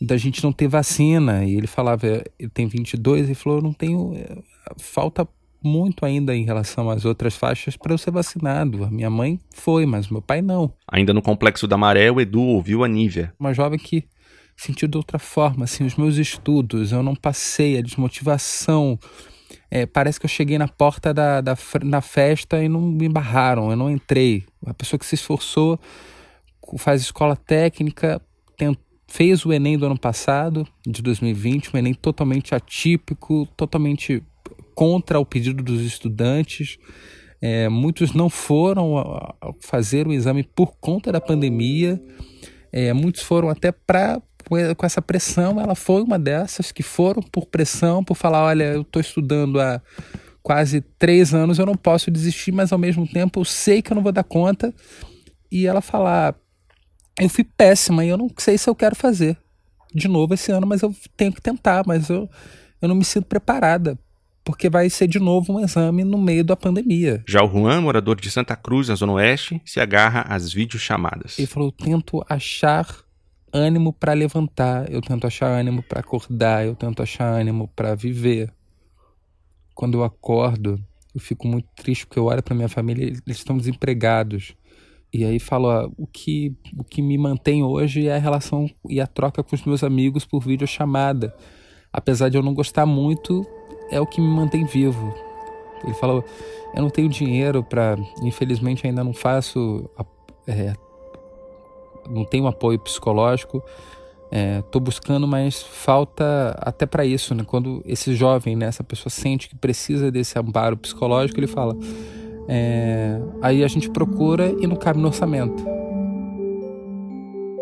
da 0.00 0.16
gente 0.16 0.42
não 0.42 0.52
ter 0.52 0.68
vacina. 0.68 1.44
E 1.44 1.54
ele 1.54 1.66
falava, 1.66 2.06
ele 2.38 2.50
tem 2.52 2.66
22, 2.66 3.30
e 3.30 3.34
falou, 3.34 3.58
eu 3.58 3.62
não 3.62 3.72
tenho, 3.72 4.14
é, 4.16 4.42
falta 4.78 5.26
muito 5.62 6.04
ainda 6.04 6.34
em 6.34 6.44
relação 6.44 6.88
às 6.90 7.04
outras 7.04 7.36
faixas 7.36 7.76
para 7.76 7.92
eu 7.92 7.98
ser 7.98 8.10
vacinado. 8.10 8.84
A 8.84 8.90
minha 8.90 9.10
mãe 9.10 9.38
foi, 9.54 9.84
mas 9.84 10.08
meu 10.08 10.22
pai 10.22 10.40
não. 10.40 10.72
Ainda 10.90 11.12
no 11.12 11.22
complexo 11.22 11.66
da 11.66 11.76
Maré, 11.76 12.10
o 12.10 12.20
Edu 12.20 12.40
ouviu 12.40 12.84
a 12.84 12.88
Nívia. 12.88 13.32
Uma 13.38 13.52
jovem 13.52 13.78
que 13.78 14.04
senti 14.56 14.86
de 14.86 14.96
outra 14.96 15.18
forma, 15.18 15.64
assim, 15.64 15.84
os 15.84 15.96
meus 15.96 16.16
estudos, 16.16 16.92
eu 16.92 17.02
não 17.02 17.14
passei 17.14 17.76
a 17.76 17.82
desmotivação. 17.82 18.98
É, 19.70 19.86
parece 19.86 20.18
que 20.18 20.26
eu 20.26 20.30
cheguei 20.30 20.58
na 20.58 20.68
porta 20.68 21.12
da, 21.12 21.40
da, 21.40 22.00
festa 22.00 22.62
e 22.62 22.68
não 22.68 22.80
me 22.80 23.08
barraram, 23.08 23.70
eu 23.70 23.76
não 23.76 23.90
entrei. 23.90 24.44
A 24.64 24.74
pessoa 24.74 24.98
que 24.98 25.06
se 25.06 25.14
esforçou, 25.14 25.78
faz 26.78 27.02
escola 27.02 27.36
técnica, 27.36 28.20
fez 29.08 29.44
o 29.46 29.52
Enem 29.52 29.78
do 29.78 29.86
ano 29.86 29.98
passado, 29.98 30.66
de 30.86 31.02
2020, 31.02 31.74
um 31.74 31.78
Enem 31.78 31.94
totalmente 31.94 32.54
atípico, 32.54 33.46
totalmente 33.56 34.22
contra 34.74 35.18
o 35.18 35.24
pedido 35.24 35.62
dos 35.62 35.80
estudantes. 35.80 36.78
É, 37.40 37.68
muitos 37.68 38.12
não 38.12 38.28
foram 38.28 38.94
fazer 39.60 40.06
o 40.06 40.12
exame 40.12 40.42
por 40.42 40.76
conta 40.80 41.12
da 41.12 41.20
pandemia. 41.20 42.00
É, 42.72 42.92
muitos 42.92 43.22
foram 43.22 43.48
até 43.48 43.70
para 43.72 44.20
com 44.76 44.86
essa 44.86 45.02
pressão. 45.02 45.60
Ela 45.60 45.74
foi 45.74 46.02
uma 46.02 46.18
dessas 46.18 46.72
que 46.72 46.82
foram 46.82 47.22
por 47.22 47.46
pressão, 47.46 48.04
por 48.04 48.16
falar: 48.16 48.44
olha, 48.44 48.64
eu 48.64 48.82
estou 48.82 49.00
estudando 49.00 49.60
há 49.60 49.80
quase 50.42 50.80
três 50.98 51.34
anos, 51.34 51.58
eu 51.58 51.66
não 51.66 51.74
posso 51.74 52.10
desistir, 52.10 52.52
mas 52.52 52.72
ao 52.72 52.78
mesmo 52.78 53.06
tempo 53.06 53.40
eu 53.40 53.44
sei 53.44 53.82
que 53.82 53.92
eu 53.92 53.96
não 53.96 54.02
vou 54.02 54.12
dar 54.12 54.24
conta. 54.24 54.72
E 55.50 55.66
ela 55.66 55.80
falar: 55.80 56.34
eu 57.18 57.28
fui 57.28 57.44
péssima 57.44 58.04
e 58.04 58.08
eu 58.08 58.16
não 58.16 58.28
sei 58.38 58.56
se 58.58 58.68
eu 58.68 58.74
quero 58.74 58.94
fazer 58.94 59.36
de 59.94 60.08
novo 60.08 60.34
esse 60.34 60.52
ano, 60.52 60.66
mas 60.66 60.82
eu 60.82 60.94
tenho 61.16 61.32
que 61.32 61.40
tentar, 61.40 61.84
mas 61.86 62.10
eu, 62.10 62.28
eu 62.82 62.88
não 62.88 62.94
me 62.94 63.04
sinto 63.04 63.26
preparada 63.26 63.98
porque 64.46 64.70
vai 64.70 64.88
ser 64.88 65.08
de 65.08 65.18
novo 65.18 65.54
um 65.54 65.60
exame 65.60 66.04
no 66.04 66.16
meio 66.16 66.44
da 66.44 66.54
pandemia. 66.54 67.24
Já 67.26 67.42
o 67.42 67.48
Juan, 67.48 67.80
morador 67.80 68.14
de 68.20 68.30
Santa 68.30 68.54
Cruz, 68.54 68.88
na 68.88 68.94
Zona 68.94 69.14
Oeste, 69.14 69.60
se 69.64 69.80
agarra 69.80 70.20
às 70.28 70.52
videochamadas. 70.52 71.36
Ele 71.36 71.48
falou: 71.48 71.72
tento 71.72 72.24
achar 72.28 72.86
ânimo 73.56 73.92
para 73.92 74.12
levantar, 74.12 74.90
eu 74.92 75.00
tento 75.00 75.26
achar 75.26 75.46
ânimo 75.46 75.82
para 75.82 76.00
acordar, 76.00 76.66
eu 76.66 76.74
tento 76.74 77.02
achar 77.02 77.32
ânimo 77.32 77.68
para 77.74 77.94
viver. 77.94 78.52
Quando 79.74 79.98
eu 79.98 80.04
acordo, 80.04 80.78
eu 81.14 81.20
fico 81.20 81.48
muito 81.48 81.68
triste 81.74 82.06
porque 82.06 82.18
eu 82.18 82.24
olho 82.24 82.42
para 82.42 82.54
minha 82.54 82.68
família, 82.68 83.04
eles 83.04 83.22
estão 83.26 83.56
desempregados. 83.56 84.54
E 85.12 85.24
aí 85.24 85.38
falo, 85.38 85.68
ó, 85.68 85.90
o 85.96 86.06
que 86.06 86.54
o 86.76 86.84
que 86.84 87.00
me 87.00 87.16
mantém 87.16 87.62
hoje 87.62 88.06
é 88.06 88.16
a 88.16 88.18
relação 88.18 88.68
e 88.88 89.00
a 89.00 89.06
troca 89.06 89.42
com 89.42 89.54
os 89.54 89.64
meus 89.64 89.82
amigos 89.82 90.26
por 90.26 90.40
videochamada. 90.40 91.34
Apesar 91.92 92.28
de 92.28 92.36
eu 92.36 92.42
não 92.42 92.52
gostar 92.52 92.84
muito, 92.84 93.46
é 93.90 93.98
o 93.98 94.06
que 94.06 94.20
me 94.20 94.28
mantém 94.28 94.66
vivo. 94.66 95.14
Ele 95.82 95.94
falou: 95.94 96.24
Eu 96.74 96.82
não 96.82 96.90
tenho 96.90 97.08
dinheiro 97.08 97.62
para. 97.62 97.96
Infelizmente, 98.22 98.86
ainda 98.86 99.02
não 99.02 99.14
faço. 99.14 99.88
É, 100.46 100.74
não 102.08 102.24
tenho 102.24 102.46
apoio 102.46 102.78
psicológico. 102.78 103.62
Estou 104.30 104.80
é, 104.80 104.84
buscando, 104.84 105.26
mas 105.26 105.62
falta 105.62 106.56
até 106.60 106.84
para 106.84 107.04
isso, 107.04 107.34
né? 107.34 107.44
Quando 107.46 107.82
esse 107.86 108.14
jovem, 108.14 108.56
né, 108.56 108.66
essa 108.66 108.82
pessoa 108.82 109.10
sente 109.10 109.48
que 109.48 109.54
precisa 109.54 110.10
desse 110.10 110.38
amparo 110.38 110.76
psicológico, 110.76 111.38
ele 111.38 111.46
fala. 111.46 111.76
É, 112.48 113.20
aí 113.42 113.64
a 113.64 113.68
gente 113.68 113.90
procura 113.90 114.54
e 114.60 114.66
não 114.66 114.76
cabe 114.76 115.00
no 115.00 115.08
orçamento. 115.08 115.76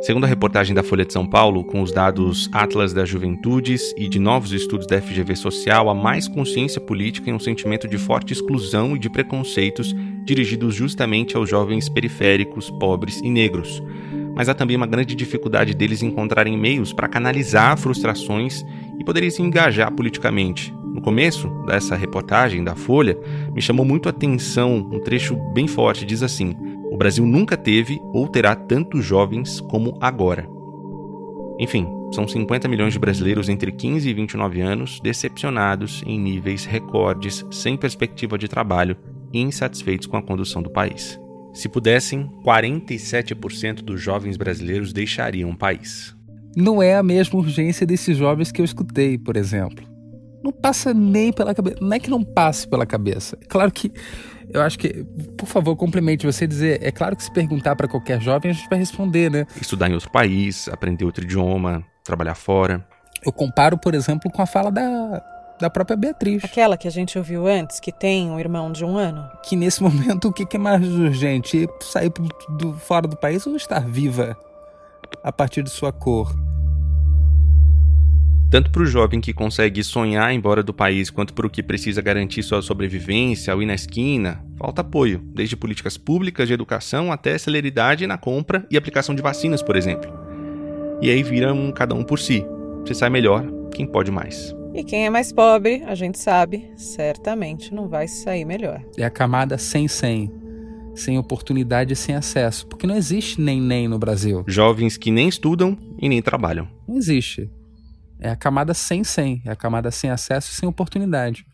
Segundo 0.04 0.24
a 0.24 0.26
reportagem 0.26 0.74
da 0.74 0.82
Folha 0.82 1.02
de 1.02 1.14
São 1.14 1.26
Paulo, 1.26 1.64
com 1.64 1.80
os 1.80 1.90
dados 1.90 2.50
Atlas 2.52 2.92
das 2.92 3.08
Juventudes 3.08 3.94
e 3.96 4.06
de 4.06 4.18
novos 4.18 4.52
estudos 4.52 4.86
da 4.86 5.00
FGV 5.00 5.34
Social, 5.34 5.88
há 5.88 5.94
mais 5.94 6.28
consciência 6.28 6.78
política 6.78 7.30
e 7.30 7.32
um 7.32 7.38
sentimento 7.38 7.88
de 7.88 7.96
forte 7.96 8.34
exclusão 8.34 8.94
e 8.94 8.98
de 8.98 9.08
preconceitos 9.08 9.94
dirigidos 10.26 10.74
justamente 10.74 11.34
aos 11.38 11.48
jovens 11.48 11.88
periféricos, 11.88 12.68
pobres 12.72 13.18
e 13.22 13.30
negros. 13.30 13.82
Mas 14.34 14.48
há 14.48 14.54
também 14.54 14.76
uma 14.76 14.86
grande 14.86 15.14
dificuldade 15.14 15.74
deles 15.74 16.02
encontrarem 16.02 16.58
meios 16.58 16.92
para 16.92 17.08
canalizar 17.08 17.76
frustrações 17.78 18.64
e 18.98 19.04
poderem 19.04 19.30
se 19.30 19.42
engajar 19.42 19.92
politicamente. 19.92 20.74
No 20.94 21.00
começo 21.00 21.48
dessa 21.66 21.96
reportagem 21.96 22.62
da 22.62 22.74
Folha, 22.74 23.18
me 23.52 23.60
chamou 23.60 23.84
muito 23.84 24.08
a 24.08 24.10
atenção 24.10 24.76
um 24.92 25.00
trecho 25.00 25.36
bem 25.52 25.66
forte, 25.66 26.06
diz 26.06 26.22
assim: 26.22 26.54
o 26.90 26.96
Brasil 26.96 27.26
nunca 27.26 27.56
teve 27.56 28.00
ou 28.12 28.28
terá 28.28 28.54
tantos 28.54 29.04
jovens 29.04 29.60
como 29.60 29.98
agora. 30.00 30.48
Enfim, 31.58 31.88
são 32.12 32.28
50 32.28 32.68
milhões 32.68 32.92
de 32.92 32.98
brasileiros 32.98 33.48
entre 33.48 33.72
15 33.72 34.08
e 34.08 34.14
29 34.14 34.60
anos 34.60 35.00
decepcionados 35.00 36.02
em 36.06 36.18
níveis 36.18 36.64
recordes, 36.64 37.44
sem 37.50 37.76
perspectiva 37.76 38.38
de 38.38 38.46
trabalho 38.46 38.96
e 39.32 39.40
insatisfeitos 39.40 40.06
com 40.06 40.16
a 40.16 40.22
condução 40.22 40.62
do 40.62 40.70
país. 40.70 41.18
Se 41.54 41.68
pudessem, 41.68 42.28
47% 42.44 43.76
dos 43.76 44.00
jovens 44.00 44.37
brasileiros 44.37 44.92
deixariam 44.92 45.50
o 45.50 45.56
país. 45.56 46.14
Não 46.56 46.82
é 46.82 46.96
a 46.96 47.02
mesma 47.02 47.38
urgência 47.38 47.87
desses 47.87 48.16
jovens 48.16 48.50
que 48.50 48.61
eu 48.61 48.64
escutei, 48.64 49.16
por 49.16 49.37
exemplo. 49.37 49.87
Não 50.42 50.52
passa 50.52 50.92
nem 50.92 51.32
pela 51.32 51.54
cabeça. 51.54 51.78
Não 51.80 51.92
é 51.92 51.99
que 52.00 52.11
não 52.11 52.25
passe 52.25 52.66
pela 52.66 52.84
cabeça. 52.84 53.38
É 53.40 53.46
claro 53.46 53.70
que 53.70 53.90
eu 54.50 54.62
acho 54.62 54.78
que, 54.78 55.04
por 55.38 55.46
favor, 55.46 55.76
complemente 55.76 56.26
você 56.26 56.46
dizer. 56.46 56.82
É 56.82 56.90
claro 56.90 57.16
que 57.16 57.23
se 57.23 57.32
perguntar 57.32 57.76
para 57.76 57.87
qualquer 57.87 58.20
jovem, 58.20 58.50
a 58.50 58.54
gente 58.54 58.68
vai 58.68 58.78
responder, 58.78 59.30
né? 59.30 59.46
Estudar 59.61 59.88
em 59.88 59.94
outro 59.94 60.11
país, 60.11 60.68
aprender 60.68 61.04
outro 61.04 61.25
idioma, 61.25 61.84
trabalhar 62.04 62.34
fora. 62.34 62.87
Eu 63.25 63.32
comparo, 63.32 63.78
por 63.78 63.94
exemplo, 63.94 64.30
com 64.30 64.42
a 64.42 64.46
fala 64.46 64.70
da, 64.70 65.23
da 65.61 65.70
própria 65.70 65.96
Beatriz. 65.96 66.44
Aquela 66.44 66.76
que 66.76 66.88
a 66.88 66.90
gente 66.90 67.16
ouviu 67.18 67.46
antes, 67.46 67.80
que 67.80 67.92
tem 67.92 68.30
um 68.30 68.38
irmão 68.38 68.73
de 68.73 68.84
um 68.84 68.96
ano. 68.96 69.28
Que 69.42 69.56
nesse 69.56 69.82
momento, 69.82 70.28
o 70.28 70.32
que 70.32 70.56
é 70.56 70.58
mais 70.58 70.87
urgente? 70.87 71.68
Sair 71.80 72.12
do, 72.49 72.75
fora 72.75 73.06
do 73.06 73.16
país 73.16 73.46
ou 73.46 73.56
estar 73.56 73.80
viva 73.80 74.37
a 75.23 75.32
partir 75.32 75.62
de 75.62 75.70
sua 75.70 75.92
cor? 75.92 76.34
tanto 78.54 78.70
para 78.70 78.82
o 78.82 78.87
jovem 78.87 79.20
que 79.20 79.32
consegue 79.32 79.82
sonhar 79.82 80.32
embora 80.32 80.62
do 80.62 80.73
país, 80.73 81.11
quanto 81.11 81.34
para 81.34 81.44
o 81.44 81.50
que 81.50 81.61
precisa 81.61 82.00
garantir 82.00 82.40
sua 82.44 82.62
sobrevivência 82.62 83.52
ao 83.52 83.61
ir 83.61 83.66
na 83.66 83.75
esquina, 83.75 84.44
falta 84.56 84.80
apoio, 84.80 85.20
desde 85.34 85.56
políticas 85.56 85.99
públicas 85.99 86.46
de 86.46 86.54
educação 86.54 87.11
até 87.11 87.37
celeridade 87.37 88.06
na 88.06 88.16
compra 88.16 88.64
e 88.70 88.76
aplicação 88.76 89.12
de 89.12 89.20
vacinas, 89.23 89.61
por 89.61 89.75
exemplo. 89.75 90.08
E 91.02 91.11
aí 91.11 91.20
vira 91.25 91.52
um 91.52 91.73
cada 91.73 91.96
um 91.96 92.04
por 92.04 92.20
si. 92.20 92.46
Você 92.87 92.94
sai 92.94 93.11
melhor 93.11 93.44
quem 93.73 93.84
pode 93.84 94.12
mais. 94.12 94.54
E 94.74 94.82
quem 94.82 95.06
é 95.06 95.10
mais 95.10 95.32
pobre, 95.32 95.84
a 95.86 95.94
gente 95.94 96.18
sabe, 96.18 96.72
certamente 96.76 97.72
não 97.72 97.88
vai 97.88 98.08
sair 98.08 98.44
melhor. 98.44 98.84
É 98.98 99.04
a 99.04 99.10
camada 99.10 99.56
sem 99.56 99.86
100 99.86 100.42
sem 100.96 101.18
oportunidade 101.18 101.92
e 101.92 101.96
sem 101.96 102.14
acesso, 102.14 102.66
porque 102.66 102.86
não 102.86 102.96
existe 102.96 103.40
nem 103.40 103.60
nem 103.60 103.88
no 103.88 103.98
Brasil. 103.98 104.44
Jovens 104.46 104.96
que 104.96 105.10
nem 105.10 105.28
estudam 105.28 105.76
e 105.98 106.08
nem 106.08 106.22
trabalham. 106.22 106.68
Não 106.86 106.96
existe. 106.96 107.50
É 108.20 108.30
a 108.30 108.36
camada 108.36 108.72
sem 108.74 109.02
100, 109.02 109.42
é 109.44 109.50
a 109.50 109.56
camada 109.56 109.90
sem 109.90 110.10
acesso 110.10 110.52
e 110.52 110.54
sem 110.54 110.68
oportunidade. 110.68 111.44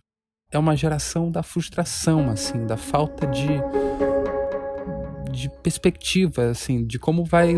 É 0.52 0.58
uma 0.58 0.76
geração 0.76 1.30
da 1.30 1.42
frustração, 1.42 2.28
assim, 2.28 2.66
da 2.66 2.76
falta 2.76 3.26
de 3.26 3.48
de 5.30 5.48
perspectiva, 5.62 6.50
assim, 6.50 6.84
de 6.84 6.98
como 6.98 7.24
vai 7.24 7.56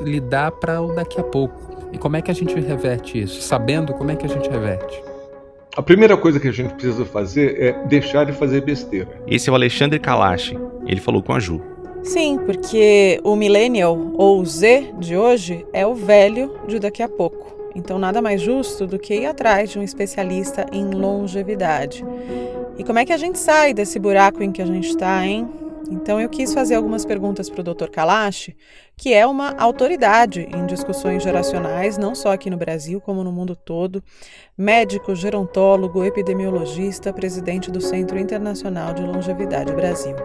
lidar 0.00 0.52
para 0.52 0.80
o 0.80 0.94
daqui 0.94 1.20
a 1.20 1.24
pouco. 1.24 1.88
E 1.92 1.98
como 1.98 2.16
é 2.16 2.22
que 2.22 2.30
a 2.30 2.34
gente 2.34 2.54
reverte 2.54 3.20
isso? 3.20 3.40
Sabendo 3.40 3.94
como 3.94 4.10
é 4.10 4.16
que 4.16 4.26
a 4.26 4.28
gente 4.28 4.48
reverte? 4.48 5.02
A 5.76 5.82
primeira 5.82 6.16
coisa 6.16 6.38
que 6.38 6.46
a 6.46 6.52
gente 6.52 6.74
precisa 6.74 7.04
fazer 7.04 7.60
é 7.60 7.72
deixar 7.86 8.24
de 8.24 8.32
fazer 8.32 8.60
besteira. 8.60 9.08
Esse 9.26 9.48
é 9.48 9.52
o 9.52 9.56
Alexandre 9.56 9.98
Kalash. 9.98 10.54
Ele 10.86 11.00
falou 11.00 11.22
com 11.22 11.32
a 11.32 11.40
Ju. 11.40 11.60
Sim, 12.04 12.38
porque 12.44 13.18
o 13.24 13.34
millennial 13.34 13.98
ou 14.14 14.40
o 14.40 14.46
Z 14.46 14.94
de 14.98 15.16
hoje 15.16 15.66
é 15.72 15.86
o 15.86 15.94
velho 15.94 16.52
de 16.68 16.78
daqui 16.78 17.02
a 17.02 17.08
pouco. 17.08 17.54
Então, 17.74 17.98
nada 17.98 18.22
mais 18.22 18.40
justo 18.40 18.86
do 18.86 18.98
que 18.98 19.14
ir 19.14 19.26
atrás 19.26 19.70
de 19.70 19.78
um 19.78 19.82
especialista 19.82 20.64
em 20.70 20.90
longevidade. 20.90 22.04
E 22.78 22.84
como 22.84 22.98
é 22.98 23.04
que 23.04 23.12
a 23.12 23.16
gente 23.16 23.38
sai 23.38 23.74
desse 23.74 23.98
buraco 23.98 24.42
em 24.42 24.52
que 24.52 24.62
a 24.62 24.66
gente 24.66 24.88
está, 24.90 25.26
hein? 25.26 25.48
Então, 25.90 26.20
eu 26.20 26.28
quis 26.28 26.54
fazer 26.54 26.74
algumas 26.74 27.04
perguntas 27.04 27.50
para 27.50 27.60
o 27.60 27.74
Dr. 27.74 27.88
Kalash, 27.88 28.54
que 28.96 29.12
é 29.12 29.26
uma 29.26 29.50
autoridade 29.58 30.40
em 30.40 30.66
discussões 30.66 31.22
geracionais, 31.22 31.98
não 31.98 32.14
só 32.14 32.32
aqui 32.32 32.48
no 32.48 32.56
Brasil, 32.56 33.00
como 33.00 33.22
no 33.22 33.30
mundo 33.30 33.54
todo. 33.54 34.02
Médico, 34.56 35.14
gerontólogo, 35.14 36.04
epidemiologista, 36.04 37.12
presidente 37.12 37.70
do 37.70 37.80
Centro 37.80 38.18
Internacional 38.18 38.94
de 38.94 39.02
Longevidade 39.02 39.72
Brasil. 39.72 40.16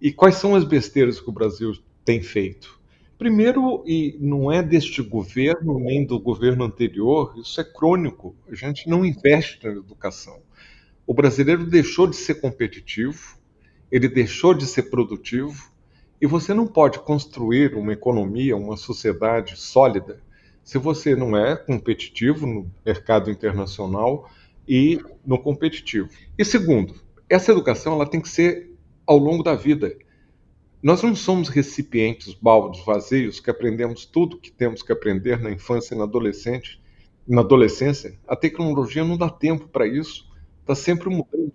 E 0.00 0.12
quais 0.12 0.36
são 0.36 0.54
as 0.54 0.64
besteiras 0.64 1.20
que 1.20 1.28
o 1.28 1.32
Brasil 1.32 1.72
tem 2.04 2.22
feito? 2.22 2.76
Primeiro, 3.18 3.82
e 3.86 4.16
não 4.20 4.52
é 4.52 4.62
deste 4.62 5.00
governo 5.02 5.78
nem 5.78 6.04
do 6.04 6.20
governo 6.20 6.64
anterior, 6.64 7.34
isso 7.38 7.58
é 7.60 7.64
crônico. 7.64 8.36
A 8.50 8.54
gente 8.54 8.88
não 8.90 9.04
investe 9.06 9.64
na 9.64 9.72
educação. 9.72 10.38
O 11.06 11.14
brasileiro 11.14 11.64
deixou 11.64 12.06
de 12.06 12.16
ser 12.16 12.40
competitivo, 12.40 13.35
ele 13.90 14.08
deixou 14.08 14.54
de 14.54 14.66
ser 14.66 14.84
produtivo, 14.84 15.70
e 16.20 16.26
você 16.26 16.54
não 16.54 16.66
pode 16.66 16.98
construir 17.00 17.74
uma 17.74 17.92
economia, 17.92 18.56
uma 18.56 18.76
sociedade 18.76 19.56
sólida, 19.58 20.20
se 20.64 20.78
você 20.78 21.14
não 21.14 21.36
é 21.36 21.56
competitivo 21.56 22.46
no 22.46 22.72
mercado 22.84 23.30
internacional 23.30 24.28
e 24.66 24.98
no 25.24 25.38
competitivo. 25.38 26.08
E 26.38 26.44
segundo, 26.44 26.94
essa 27.28 27.52
educação 27.52 27.94
ela 27.94 28.08
tem 28.08 28.20
que 28.20 28.28
ser 28.28 28.72
ao 29.06 29.18
longo 29.18 29.42
da 29.42 29.54
vida 29.54 29.96
Nós 30.82 31.02
não 31.02 31.14
somos 31.16 31.48
recipientes 31.48 32.34
baldos 32.34 32.84
vazios 32.84 33.40
que 33.40 33.50
aprendemos 33.50 34.06
tudo 34.06 34.38
que 34.38 34.52
temos 34.52 34.82
que 34.82 34.92
aprender 34.92 35.40
na 35.40 35.50
infância 35.50 35.94
e 35.94 35.98
na 35.98 36.04
adolescente, 36.04 36.80
na 37.26 37.40
adolescência. 37.40 38.18
A 38.26 38.36
tecnologia 38.36 39.04
não 39.04 39.16
dá 39.16 39.28
tempo 39.28 39.68
para 39.68 39.86
isso, 39.86 40.26
está 40.60 40.74
sempre 40.74 41.08
mudando. 41.10 41.52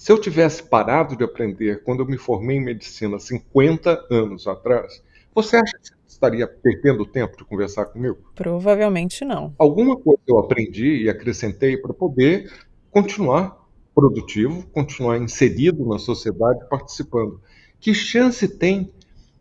Se 0.00 0.10
eu 0.10 0.18
tivesse 0.18 0.62
parado 0.62 1.14
de 1.14 1.22
aprender 1.22 1.84
quando 1.84 2.00
eu 2.00 2.06
me 2.06 2.16
formei 2.16 2.56
em 2.56 2.64
medicina 2.64 3.18
50 3.18 4.06
anos 4.10 4.46
atrás, 4.46 5.04
você 5.34 5.56
acha 5.56 5.76
que 5.76 5.90
estaria 6.08 6.48
perdendo 6.48 7.04
tempo 7.04 7.36
de 7.36 7.44
conversar 7.44 7.84
comigo? 7.84 8.16
Provavelmente 8.34 9.26
não. 9.26 9.54
Alguma 9.58 9.98
coisa 9.98 10.22
eu 10.26 10.38
aprendi 10.38 11.02
e 11.02 11.10
acrescentei 11.10 11.76
para 11.76 11.92
poder 11.92 12.50
continuar 12.90 13.58
produtivo, 13.94 14.66
continuar 14.68 15.18
inserido 15.18 15.86
na 15.86 15.98
sociedade, 15.98 16.66
participando. 16.70 17.38
Que 17.78 17.92
chance 17.92 18.48
tem 18.48 18.90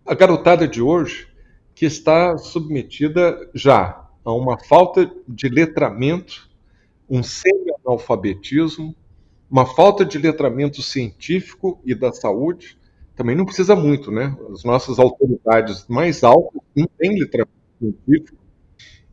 a 0.05 0.13
garotada 0.13 0.67
de 0.67 0.81
hoje 0.81 1.29
que 1.73 1.85
está 1.85 2.37
submetida 2.37 3.49
já 3.53 4.09
a 4.25 4.33
uma 4.33 4.59
falta 4.65 5.09
de 5.25 5.47
letramento, 5.47 6.49
um 7.09 7.23
semi-analfabetismo, 7.23 8.93
uma 9.50 9.65
falta 9.65 10.06
de 10.06 10.18
letramento 10.18 10.82
científico 10.82 11.82
e 11.84 11.96
da 11.96 12.12
saúde, 12.12 12.77
também 13.15 13.36
não 13.36 13.46
precisa 13.46 13.75
muito, 13.75 14.12
né? 14.12 14.38
As 14.53 14.63
nossas 14.63 15.00
autoridades 15.00 15.86
mais 15.88 16.24
altas 16.24 16.62
não 16.75 16.88
têm 16.98 17.20
letramento 17.20 17.51
científico. 17.79 18.38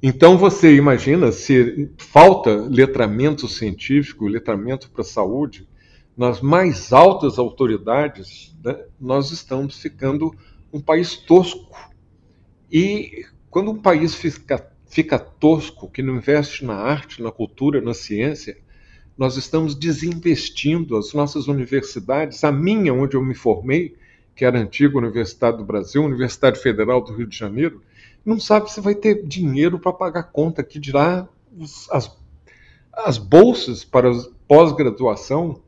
Então 0.02 0.36
você 0.36 0.76
imagina 0.76 1.32
se 1.32 1.90
falta 1.96 2.54
letramento 2.54 3.48
científico, 3.48 4.28
letramento 4.28 4.90
para 4.90 5.00
a 5.00 5.04
saúde, 5.04 5.66
nas 6.16 6.40
mais 6.40 6.92
altas 6.92 7.38
autoridades, 7.38 8.56
né, 8.62 8.78
nós 9.00 9.30
estamos 9.30 9.78
ficando 9.80 10.34
um 10.72 10.80
país 10.80 11.16
tosco. 11.16 11.76
E 12.70 13.24
quando 13.50 13.70
um 13.70 13.80
país 13.80 14.14
fica, 14.14 14.70
fica 14.86 15.18
tosco, 15.18 15.90
que 15.90 16.02
não 16.02 16.16
investe 16.16 16.64
na 16.64 16.74
arte, 16.74 17.22
na 17.22 17.32
cultura, 17.32 17.80
na 17.80 17.94
ciência, 17.94 18.56
nós 19.16 19.36
estamos 19.36 19.74
desinvestindo 19.74 20.96
as 20.96 21.14
nossas 21.14 21.48
universidades. 21.48 22.44
A 22.44 22.52
minha, 22.52 22.92
onde 22.92 23.16
eu 23.16 23.22
me 23.22 23.34
formei, 23.34 23.96
que 24.34 24.44
era 24.44 24.58
a 24.58 24.62
antiga 24.62 24.98
Universidade 24.98 25.56
do 25.56 25.64
Brasil, 25.64 26.04
Universidade 26.04 26.60
Federal 26.60 27.00
do 27.00 27.14
Rio 27.14 27.26
de 27.26 27.36
Janeiro, 27.36 27.82
não 28.24 28.38
sabe 28.38 28.70
se 28.70 28.80
vai 28.80 28.94
ter 28.94 29.26
dinheiro 29.26 29.78
para 29.78 29.92
pagar 29.92 30.24
conta, 30.24 30.62
que 30.62 30.78
dirá 30.78 31.26
as, 31.90 32.14
as 32.92 33.16
bolsas 33.16 33.84
para 33.84 34.10
pós-graduação, 34.46 35.62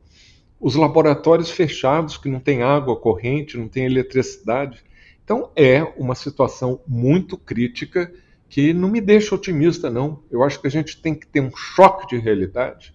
os 0.59 0.75
laboratórios 0.75 1.49
fechados, 1.49 2.17
que 2.17 2.29
não 2.29 2.39
tem 2.39 2.61
água 2.61 2.95
corrente, 2.95 3.57
não 3.57 3.67
tem 3.67 3.85
eletricidade. 3.85 4.83
Então 5.23 5.49
é 5.55 5.81
uma 5.97 6.13
situação 6.13 6.81
muito 6.87 7.37
crítica 7.37 8.11
que 8.47 8.73
não 8.73 8.89
me 8.89 8.99
deixa 8.99 9.33
otimista, 9.33 9.89
não. 9.89 10.21
Eu 10.29 10.43
acho 10.43 10.59
que 10.59 10.67
a 10.67 10.71
gente 10.71 11.01
tem 11.01 11.15
que 11.15 11.25
ter 11.25 11.39
um 11.39 11.55
choque 11.55 12.07
de 12.07 12.17
realidade 12.21 12.93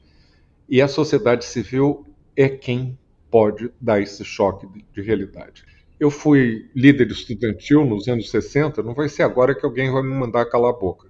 e 0.68 0.80
a 0.80 0.88
sociedade 0.88 1.44
civil 1.44 2.06
é 2.36 2.48
quem 2.48 2.98
pode 3.30 3.70
dar 3.80 4.00
esse 4.00 4.24
choque 4.24 4.66
de, 4.66 4.84
de 4.92 5.02
realidade. 5.02 5.64
Eu 5.98 6.10
fui 6.10 6.68
líder 6.74 7.10
estudantil 7.10 7.84
nos 7.84 8.08
anos 8.08 8.30
60, 8.30 8.82
não 8.82 8.94
vai 8.94 9.08
ser 9.08 9.22
agora 9.22 9.54
que 9.54 9.64
alguém 9.64 9.90
vai 9.90 10.02
me 10.02 10.14
mandar 10.14 10.46
calar 10.46 10.70
a 10.70 10.76
boca. 10.76 11.08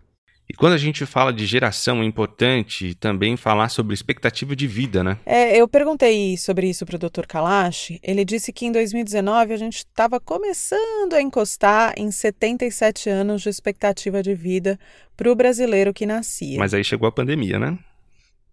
E 0.49 0.53
quando 0.53 0.75
a 0.75 0.79
gente 0.79 1.07
fala 1.07 1.33
de 1.33 1.47
geração, 1.47 2.03
é 2.03 2.05
importante 2.05 2.95
também 2.97 3.35
falar 3.35 3.71
sobre 3.71 3.95
expectativa 3.95 4.55
de 4.55 4.67
vida, 4.67 5.03
né? 5.03 5.19
É, 5.25 5.57
eu 5.57 5.67
perguntei 5.67 6.37
sobre 6.37 6.69
isso 6.69 6.85
para 6.85 6.97
o 6.97 6.99
Dr. 6.99 7.27
Kalash. 7.27 7.99
Ele 8.03 8.27
disse 8.27 8.53
que 8.53 8.67
em 8.67 8.73
2019 8.73 9.55
a 9.55 9.57
gente 9.57 9.79
estava 9.79 10.21
começando 10.21 11.15
a 11.15 11.23
encostar 11.23 11.95
em 11.97 12.11
77 12.11 13.09
anos 13.09 13.41
de 13.41 13.49
expectativa 13.49 14.23
de 14.23 14.35
vida 14.35 14.79
para 15.17 15.33
o 15.33 15.35
brasileiro 15.35 15.95
que 15.95 16.05
nascia. 16.05 16.59
Mas 16.59 16.75
aí 16.75 16.85
chegou 16.85 17.09
a 17.09 17.13
pandemia, 17.13 17.59
né? 17.59 17.79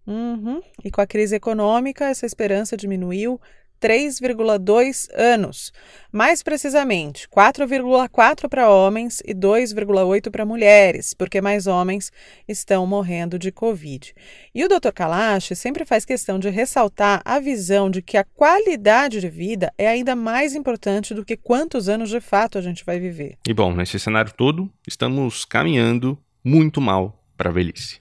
Uhum. 0.05 0.61
E 0.83 0.89
com 0.89 1.01
a 1.01 1.07
crise 1.07 1.35
econômica, 1.35 2.05
essa 2.05 2.25
esperança 2.25 2.75
diminuiu 2.75 3.39
3,2 3.81 5.07
anos. 5.15 5.73
Mais 6.11 6.43
precisamente, 6.43 7.27
4,4 7.27 8.47
para 8.47 8.69
homens 8.69 9.21
e 9.25 9.33
2,8 9.33 10.29
para 10.29 10.45
mulheres, 10.45 11.15
porque 11.15 11.41
mais 11.41 11.65
homens 11.65 12.11
estão 12.47 12.85
morrendo 12.85 13.39
de 13.39 13.51
Covid. 13.51 14.13
E 14.53 14.63
o 14.63 14.69
Dr. 14.69 14.91
Kalash 14.93 15.53
sempre 15.55 15.83
faz 15.83 16.05
questão 16.05 16.37
de 16.37 16.49
ressaltar 16.49 17.21
a 17.25 17.39
visão 17.39 17.89
de 17.89 18.03
que 18.03 18.17
a 18.17 18.23
qualidade 18.23 19.19
de 19.19 19.29
vida 19.29 19.73
é 19.77 19.87
ainda 19.87 20.15
mais 20.15 20.53
importante 20.53 21.15
do 21.15 21.25
que 21.25 21.35
quantos 21.35 21.89
anos 21.89 22.09
de 22.09 22.21
fato 22.21 22.59
a 22.59 22.61
gente 22.61 22.85
vai 22.85 22.99
viver. 22.99 23.37
E 23.47 23.53
bom, 23.53 23.73
nesse 23.73 23.99
cenário 23.99 24.31
todo, 24.31 24.71
estamos 24.87 25.43
caminhando 25.43 26.17
muito 26.43 26.79
mal 26.79 27.19
para 27.35 27.49
a 27.49 27.53
velhice. 27.53 27.99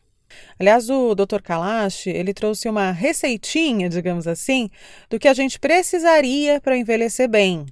Aliás, 0.59 0.90
o 0.90 1.14
Dr. 1.14 1.40
Kalash, 1.43 2.07
ele 2.07 2.35
trouxe 2.35 2.69
uma 2.69 2.90
receitinha, 2.90 3.88
digamos 3.88 4.27
assim, 4.27 4.71
do 5.09 5.19
que 5.19 5.29
a 5.29 5.35
gente 5.35 5.59
precisaria 5.59 6.61
para 6.61 6.77
envelhecer 6.77 7.29
bem. 7.29 7.66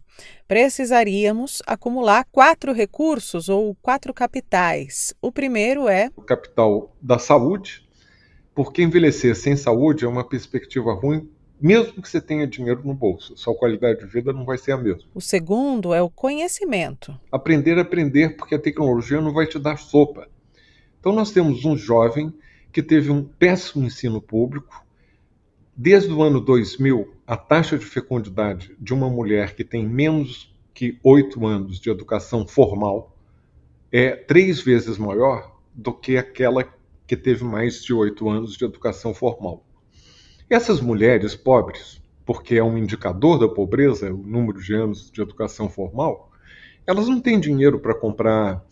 Precisaríamos 0.47 1.63
acumular 1.67 2.25
quatro 2.33 2.73
recursos 2.73 3.49
ou 3.49 3.77
quatro 3.83 4.13
capitais. 4.13 5.15
O 5.21 5.31
primeiro 5.31 5.89
é 5.89 6.11
o 6.17 6.23
capital 6.23 6.97
da 7.01 7.19
saúde, 7.19 7.87
porque 8.55 8.83
envelhecer 8.83 9.37
sem 9.37 9.57
saúde 9.57 10.05
é 10.05 10.09
uma 10.09 10.29
perspectiva 10.29 10.93
ruim 10.93 11.29
mesmo 11.61 12.01
que 12.01 12.09
você 12.09 12.21
tenha 12.21 12.47
dinheiro 12.47 12.83
no 12.85 12.95
bolso, 12.95 13.37
sua 13.37 13.55
qualidade 13.55 13.99
de 13.99 14.07
vida 14.07 14.33
não 14.33 14.45
vai 14.45 14.57
ser 14.57 14.73
a 14.73 14.77
mesma. 14.77 15.03
O 15.13 15.21
segundo 15.21 15.93
é 15.93 16.01
o 16.01 16.09
conhecimento. 16.09 17.19
Aprender 17.33 17.77
a 17.79 17.83
aprender, 17.83 18.37
porque 18.37 18.55
a 18.55 18.61
tecnologia 18.61 19.21
não 19.21 19.33
vai 19.33 19.47
te 19.47 19.59
dar 19.59 19.77
sopa. 19.77 20.29
Então 21.01 21.13
nós 21.13 21.33
temos 21.33 21.65
um 21.65 21.77
jovem 21.77 22.33
que 22.79 22.83
teve 22.85 23.11
um 23.11 23.25
péssimo 23.25 23.85
ensino 23.85 24.23
público. 24.23 24.87
Desde 25.77 26.13
o 26.13 26.23
ano 26.23 26.41
2000, 26.41 27.13
a 27.27 27.37
taxa 27.37 27.77
de 27.77 27.85
fecundidade 27.85 28.73
de 28.79 28.95
uma 28.95 29.11
mulher 29.11 29.57
que 29.57 29.65
tem 29.65 29.85
menos 29.85 30.57
que 30.73 30.97
oito 31.03 31.45
anos 31.45 31.81
de 31.81 31.91
educação 31.91 32.47
formal 32.47 33.19
é 33.91 34.15
três 34.15 34.61
vezes 34.61 34.97
maior 34.97 35.59
do 35.75 35.93
que 35.93 36.17
aquela 36.17 36.73
que 37.05 37.17
teve 37.17 37.43
mais 37.43 37.83
de 37.83 37.93
oito 37.93 38.29
anos 38.29 38.57
de 38.57 38.65
educação 38.65 39.13
formal. 39.13 39.67
Essas 40.49 40.81
mulheres 40.81 41.35
pobres, 41.35 42.01
porque 42.25 42.55
é 42.55 42.63
um 42.63 42.79
indicador 42.79 43.41
da 43.41 43.49
pobreza, 43.49 44.15
o 44.15 44.19
número 44.19 44.63
de 44.63 44.73
anos 44.73 45.11
de 45.11 45.21
educação 45.21 45.69
formal, 45.69 46.31
elas 46.87 47.09
não 47.09 47.21
têm 47.21 47.41
dinheiro 47.41 47.81
para 47.81 47.93
comprar 47.93 48.65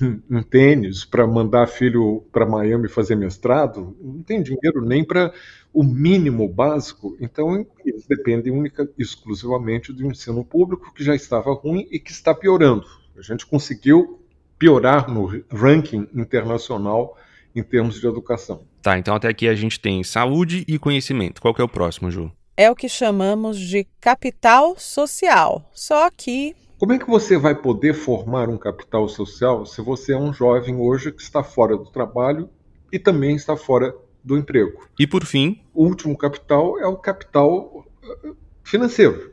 um 0.30 0.42
tênis 0.42 1.04
para 1.04 1.26
mandar 1.26 1.66
filho 1.66 2.24
para 2.32 2.46
Miami 2.46 2.88
fazer 2.88 3.16
mestrado, 3.16 3.96
não 4.00 4.22
tem 4.22 4.42
dinheiro 4.42 4.84
nem 4.84 5.04
para 5.04 5.32
o 5.72 5.82
mínimo 5.82 6.48
básico, 6.48 7.16
então 7.20 7.66
eles 7.84 8.06
dependem 8.06 8.52
única 8.52 8.88
exclusivamente 8.98 9.92
do 9.92 10.06
ensino 10.06 10.44
público 10.44 10.92
que 10.92 11.04
já 11.04 11.14
estava 11.14 11.52
ruim 11.52 11.86
e 11.90 11.98
que 11.98 12.10
está 12.10 12.34
piorando. 12.34 12.86
A 13.16 13.22
gente 13.22 13.46
conseguiu 13.46 14.20
piorar 14.58 15.10
no 15.10 15.26
ranking 15.50 16.08
internacional 16.14 17.16
em 17.54 17.62
termos 17.62 18.00
de 18.00 18.06
educação. 18.06 18.62
Tá, 18.82 18.98
então 18.98 19.14
até 19.14 19.28
aqui 19.28 19.48
a 19.48 19.54
gente 19.54 19.78
tem 19.78 20.02
saúde 20.02 20.64
e 20.66 20.78
conhecimento. 20.78 21.40
Qual 21.40 21.54
que 21.54 21.60
é 21.60 21.64
o 21.64 21.68
próximo, 21.68 22.10
Ju? 22.10 22.32
É 22.56 22.70
o 22.70 22.74
que 22.74 22.88
chamamos 22.88 23.58
de 23.58 23.86
capital 24.00 24.76
social. 24.78 25.70
Só 25.72 26.10
que 26.10 26.56
como 26.78 26.92
é 26.92 26.98
que 26.98 27.10
você 27.10 27.36
vai 27.36 27.56
poder 27.56 27.92
formar 27.92 28.48
um 28.48 28.56
capital 28.56 29.08
social 29.08 29.66
se 29.66 29.82
você 29.82 30.12
é 30.12 30.16
um 30.16 30.32
jovem 30.32 30.76
hoje 30.76 31.10
que 31.10 31.20
está 31.20 31.42
fora 31.42 31.76
do 31.76 31.86
trabalho 31.86 32.48
e 32.92 33.00
também 33.00 33.34
está 33.34 33.56
fora 33.56 33.92
do 34.22 34.38
emprego? 34.38 34.88
E 34.96 35.04
por 35.04 35.24
fim, 35.24 35.60
o 35.74 35.84
último 35.84 36.16
capital 36.16 36.78
é 36.78 36.86
o 36.86 36.96
capital 36.96 37.84
eh, 38.04 38.32
financeiro. 38.62 39.32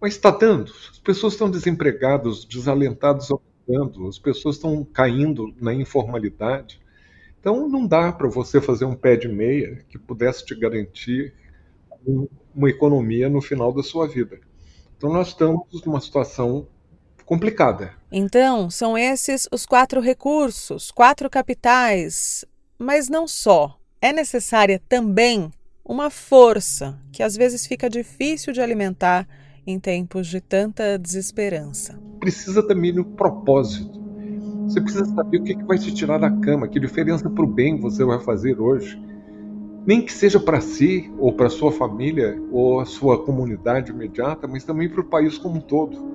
Mas 0.00 0.14
está 0.14 0.30
dando. 0.30 0.72
As 0.90 0.98
pessoas 0.98 1.34
estão 1.34 1.50
desempregadas, 1.50 2.46
desalentadas 2.46 3.28
aumentando, 3.30 4.08
as 4.08 4.18
pessoas 4.18 4.56
estão 4.56 4.82
caindo 4.82 5.54
na 5.60 5.74
informalidade. 5.74 6.80
Então 7.38 7.68
não 7.68 7.86
dá 7.86 8.10
para 8.10 8.28
você 8.28 8.62
fazer 8.62 8.86
um 8.86 8.94
pé 8.94 9.14
de 9.14 9.28
meia 9.28 9.84
que 9.90 9.98
pudesse 9.98 10.46
te 10.46 10.54
garantir 10.54 11.34
uma 12.54 12.70
economia 12.70 13.28
no 13.28 13.42
final 13.42 13.74
da 13.74 13.82
sua 13.82 14.08
vida. 14.08 14.40
Então 15.02 15.12
nós 15.12 15.28
estamos 15.28 15.66
numa 15.84 16.00
situação 16.00 16.64
complicada. 17.26 17.92
Então, 18.12 18.70
são 18.70 18.96
esses 18.96 19.48
os 19.50 19.66
quatro 19.66 20.00
recursos, 20.00 20.92
quatro 20.92 21.28
capitais, 21.28 22.44
mas 22.78 23.08
não 23.08 23.26
só. 23.26 23.76
É 24.00 24.12
necessária 24.12 24.80
também 24.88 25.50
uma 25.84 26.08
força 26.08 26.96
que 27.10 27.20
às 27.20 27.36
vezes 27.36 27.66
fica 27.66 27.90
difícil 27.90 28.52
de 28.52 28.60
alimentar 28.60 29.26
em 29.66 29.76
tempos 29.80 30.28
de 30.28 30.40
tanta 30.40 30.96
desesperança. 30.96 31.98
Precisa 32.20 32.64
também 32.64 32.92
no 32.92 33.04
propósito. 33.04 34.00
Você 34.68 34.80
precisa 34.80 35.04
saber 35.04 35.38
o 35.38 35.42
que 35.42 35.64
vai 35.64 35.78
te 35.78 35.92
tirar 35.92 36.18
da 36.18 36.30
cama, 36.30 36.68
que 36.68 36.78
diferença 36.78 37.28
para 37.28 37.44
o 37.44 37.48
bem 37.48 37.76
você 37.76 38.04
vai 38.04 38.20
fazer 38.20 38.60
hoje 38.60 39.02
nem 39.86 40.02
que 40.02 40.12
seja 40.12 40.38
para 40.38 40.60
si, 40.60 41.12
ou 41.18 41.32
para 41.32 41.48
sua 41.48 41.72
família, 41.72 42.40
ou 42.50 42.80
a 42.80 42.84
sua 42.84 43.24
comunidade 43.24 43.90
imediata, 43.90 44.46
mas 44.46 44.64
também 44.64 44.88
para 44.88 45.00
o 45.00 45.04
país 45.04 45.38
como 45.38 45.56
um 45.56 45.60
todo. 45.60 46.12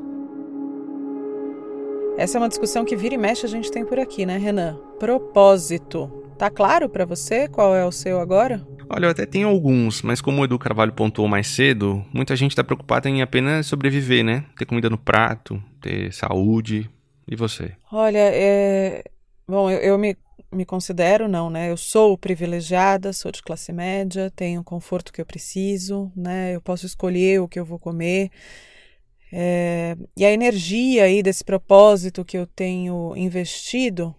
Essa 2.17 2.37
é 2.37 2.41
uma 2.41 2.49
discussão 2.49 2.83
que 2.83 2.95
vira 2.95 3.13
e 3.13 3.17
mexe 3.17 3.45
a 3.45 3.49
gente 3.49 3.71
tem 3.71 3.85
por 3.85 3.99
aqui, 3.99 4.25
né, 4.25 4.37
Renan? 4.37 4.77
Propósito. 4.97 6.23
Tá 6.37 6.49
claro 6.49 6.89
para 6.89 7.05
você 7.05 7.47
qual 7.47 7.75
é 7.75 7.85
o 7.85 7.91
seu 7.91 8.19
agora? 8.19 8.65
Olha, 8.89 9.05
eu 9.05 9.09
até 9.11 9.25
tenho 9.25 9.47
alguns, 9.47 10.01
mas 10.01 10.21
como 10.21 10.41
o 10.41 10.45
Edu 10.45 10.57
Carvalho 10.57 10.93
pontuou 10.93 11.27
mais 11.27 11.47
cedo, 11.47 12.03
muita 12.13 12.35
gente 12.35 12.51
está 12.51 12.63
preocupada 12.63 13.09
em 13.09 13.21
apenas 13.21 13.65
sobreviver, 13.65 14.23
né? 14.23 14.45
Ter 14.57 14.65
comida 14.65 14.89
no 14.89 14.97
prato, 14.97 15.61
ter 15.81 16.11
saúde. 16.13 16.89
E 17.27 17.35
você? 17.35 17.73
Olha, 17.91 18.17
é... 18.19 19.03
Bom, 19.47 19.69
eu, 19.69 19.79
eu 19.79 19.97
me, 19.97 20.15
me 20.51 20.65
considero, 20.65 21.27
não, 21.27 21.49
né? 21.49 21.69
Eu 21.69 21.77
sou 21.77 22.17
privilegiada, 22.17 23.11
sou 23.13 23.31
de 23.31 23.41
classe 23.41 23.71
média, 23.73 24.31
tenho 24.35 24.61
o 24.61 24.63
conforto 24.63 25.11
que 25.11 25.21
eu 25.21 25.25
preciso, 25.25 26.11
né? 26.15 26.55
Eu 26.55 26.61
posso 26.61 26.85
escolher 26.85 27.41
o 27.41 27.47
que 27.47 27.59
eu 27.59 27.65
vou 27.65 27.79
comer. 27.79 28.31
É... 29.31 29.95
E 30.15 30.25
a 30.25 30.31
energia 30.31 31.03
aí 31.03 31.21
desse 31.21 31.43
propósito 31.43 32.23
que 32.23 32.37
eu 32.37 32.47
tenho 32.47 33.13
investido, 33.17 34.15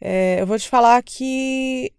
é... 0.00 0.40
eu 0.40 0.46
vou 0.46 0.58
te 0.58 0.68
falar 0.68 1.02
que 1.02 1.92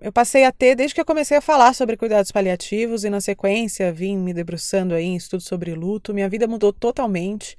eu 0.00 0.12
passei 0.12 0.44
a 0.44 0.52
ter 0.52 0.76
desde 0.76 0.94
que 0.94 1.00
eu 1.00 1.04
comecei 1.04 1.36
a 1.36 1.40
falar 1.40 1.74
sobre 1.74 1.96
cuidados 1.96 2.30
paliativos 2.30 3.04
e 3.04 3.10
na 3.10 3.20
sequência 3.20 3.92
vim 3.92 4.16
me 4.16 4.32
debruçando 4.32 4.94
aí 4.94 5.04
em 5.04 5.16
estudos 5.16 5.46
sobre 5.46 5.74
luto. 5.74 6.14
Minha 6.14 6.28
vida 6.28 6.46
mudou 6.46 6.72
totalmente. 6.72 7.56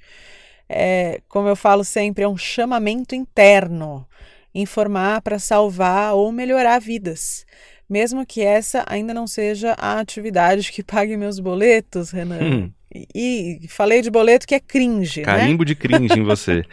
É, 0.69 1.21
como 1.27 1.47
eu 1.47 1.55
falo 1.55 1.83
sempre, 1.83 2.23
é 2.23 2.27
um 2.27 2.37
chamamento 2.37 3.15
interno. 3.15 4.07
Informar 4.53 5.21
para 5.21 5.39
salvar 5.39 6.13
ou 6.13 6.31
melhorar 6.31 6.79
vidas. 6.79 7.45
Mesmo 7.89 8.25
que 8.25 8.41
essa 8.41 8.85
ainda 8.87 9.13
não 9.13 9.25
seja 9.25 9.75
a 9.77 9.99
atividade 9.99 10.71
que 10.71 10.83
pague 10.83 11.17
meus 11.17 11.39
boletos, 11.39 12.11
Renan. 12.11 12.39
Hum. 12.41 12.71
E, 13.13 13.59
e 13.61 13.67
falei 13.67 14.01
de 14.01 14.09
boleto 14.09 14.47
que 14.47 14.55
é 14.55 14.59
cringe. 14.59 15.21
Né? 15.21 15.25
Carimbo 15.25 15.63
né? 15.63 15.67
de 15.67 15.75
cringe 15.75 16.19
em 16.19 16.23
você. 16.23 16.63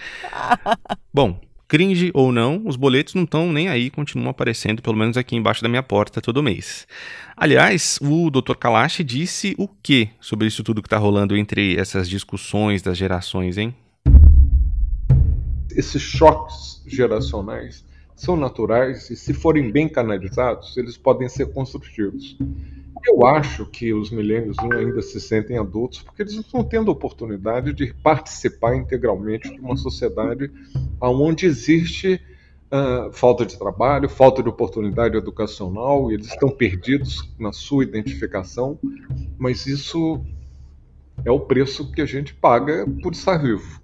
Bom, 1.12 1.38
Cringe 1.68 2.12
ou 2.14 2.30
não, 2.30 2.62
os 2.64 2.76
boletos 2.76 3.14
não 3.14 3.24
estão 3.24 3.52
nem 3.52 3.68
aí, 3.68 3.90
continuam 3.90 4.30
aparecendo, 4.30 4.80
pelo 4.80 4.96
menos 4.96 5.16
aqui 5.16 5.34
embaixo 5.34 5.62
da 5.62 5.68
minha 5.68 5.82
porta 5.82 6.20
todo 6.20 6.42
mês. 6.42 6.86
Aliás, 7.36 7.98
o 8.00 8.30
Dr. 8.30 8.54
Kalash 8.54 9.02
disse 9.04 9.54
o 9.58 9.66
que 9.66 10.08
sobre 10.20 10.46
isso 10.46 10.62
tudo 10.62 10.80
que 10.80 10.86
está 10.86 10.96
rolando 10.96 11.36
entre 11.36 11.76
essas 11.76 12.08
discussões 12.08 12.82
das 12.82 12.96
gerações, 12.96 13.58
hein? 13.58 13.74
Esses 15.76 16.00
choques 16.00 16.82
geracionais 16.86 17.84
são 18.14 18.34
naturais 18.34 19.10
e, 19.10 19.16
se 19.16 19.34
forem 19.34 19.70
bem 19.70 19.86
canalizados, 19.86 20.74
eles 20.78 20.96
podem 20.96 21.28
ser 21.28 21.52
construtivos. 21.52 22.38
Eu 23.06 23.26
acho 23.26 23.66
que 23.66 23.92
os 23.92 24.10
milênios 24.10 24.56
ainda 24.58 25.02
se 25.02 25.20
sentem 25.20 25.58
adultos 25.58 26.02
porque 26.02 26.22
eles 26.22 26.34
não 26.34 26.40
estão 26.40 26.64
tendo 26.64 26.90
oportunidade 26.90 27.74
de 27.74 27.92
participar 27.92 28.74
integralmente 28.74 29.52
de 29.52 29.60
uma 29.60 29.76
sociedade 29.76 30.50
onde 30.98 31.44
existe 31.44 32.20
uh, 32.72 33.12
falta 33.12 33.44
de 33.44 33.58
trabalho, 33.58 34.08
falta 34.08 34.42
de 34.42 34.48
oportunidade 34.48 35.14
educacional, 35.14 36.10
e 36.10 36.14
eles 36.14 36.28
estão 36.28 36.48
perdidos 36.48 37.30
na 37.38 37.52
sua 37.52 37.84
identificação, 37.84 38.78
mas 39.38 39.66
isso 39.66 40.24
é 41.22 41.30
o 41.30 41.40
preço 41.40 41.92
que 41.92 42.00
a 42.00 42.06
gente 42.06 42.34
paga 42.34 42.86
por 43.02 43.12
estar 43.12 43.36
vivo. 43.36 43.80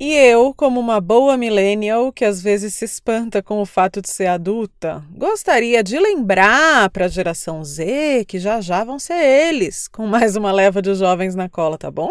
E 0.00 0.14
eu, 0.14 0.54
como 0.54 0.78
uma 0.78 1.00
boa 1.00 1.36
millennial 1.36 2.12
que 2.12 2.24
às 2.24 2.40
vezes 2.40 2.72
se 2.72 2.84
espanta 2.84 3.42
com 3.42 3.60
o 3.60 3.66
fato 3.66 4.00
de 4.00 4.08
ser 4.08 4.26
adulta, 4.26 5.02
gostaria 5.10 5.82
de 5.82 5.98
lembrar 5.98 6.88
para 6.90 7.06
a 7.06 7.08
geração 7.08 7.64
Z 7.64 8.24
que 8.28 8.38
já 8.38 8.60
já 8.60 8.84
vão 8.84 9.00
ser 9.00 9.20
eles, 9.20 9.88
com 9.88 10.06
mais 10.06 10.36
uma 10.36 10.52
leva 10.52 10.80
de 10.80 10.94
jovens 10.94 11.34
na 11.34 11.48
cola, 11.48 11.76
tá 11.76 11.90
bom? 11.90 12.10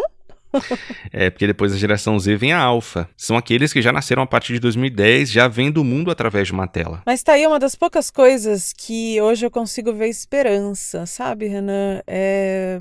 é, 1.10 1.30
porque 1.30 1.46
depois 1.46 1.72
da 1.72 1.78
geração 1.78 2.18
Z 2.18 2.36
vem 2.36 2.52
a 2.52 2.60
alfa. 2.60 3.08
São 3.16 3.38
aqueles 3.38 3.72
que 3.72 3.80
já 3.80 3.90
nasceram 3.90 4.22
a 4.22 4.26
partir 4.26 4.52
de 4.52 4.60
2010, 4.60 5.30
já 5.30 5.48
vendo 5.48 5.78
o 5.78 5.84
mundo 5.84 6.10
através 6.10 6.48
de 6.48 6.52
uma 6.52 6.66
tela. 6.66 7.02
Mas 7.06 7.22
tá 7.22 7.32
aí 7.32 7.46
uma 7.46 7.58
das 7.58 7.74
poucas 7.74 8.10
coisas 8.10 8.70
que 8.74 9.18
hoje 9.18 9.46
eu 9.46 9.50
consigo 9.50 9.94
ver 9.94 10.08
esperança, 10.08 11.06
sabe, 11.06 11.46
Renan? 11.46 12.02
É... 12.06 12.80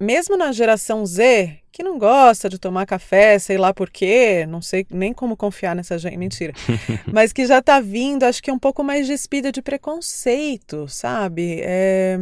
Mesmo 0.00 0.34
na 0.34 0.50
geração 0.50 1.04
Z, 1.04 1.58
que 1.70 1.82
não 1.82 1.98
gosta 1.98 2.48
de 2.48 2.58
tomar 2.58 2.86
café, 2.86 3.38
sei 3.38 3.58
lá 3.58 3.74
por 3.74 3.90
quê, 3.90 4.46
não 4.48 4.62
sei 4.62 4.86
nem 4.90 5.12
como 5.12 5.36
confiar 5.36 5.76
nessa 5.76 5.98
gente, 5.98 6.16
mentira. 6.16 6.54
Mas 7.12 7.34
que 7.34 7.44
já 7.44 7.60
tá 7.60 7.80
vindo, 7.80 8.24
acho 8.24 8.42
que 8.42 8.48
é 8.48 8.52
um 8.52 8.58
pouco 8.58 8.82
mais 8.82 9.06
despida 9.06 9.52
de 9.52 9.60
preconceito, 9.60 10.88
sabe? 10.88 11.60
É... 11.62 12.18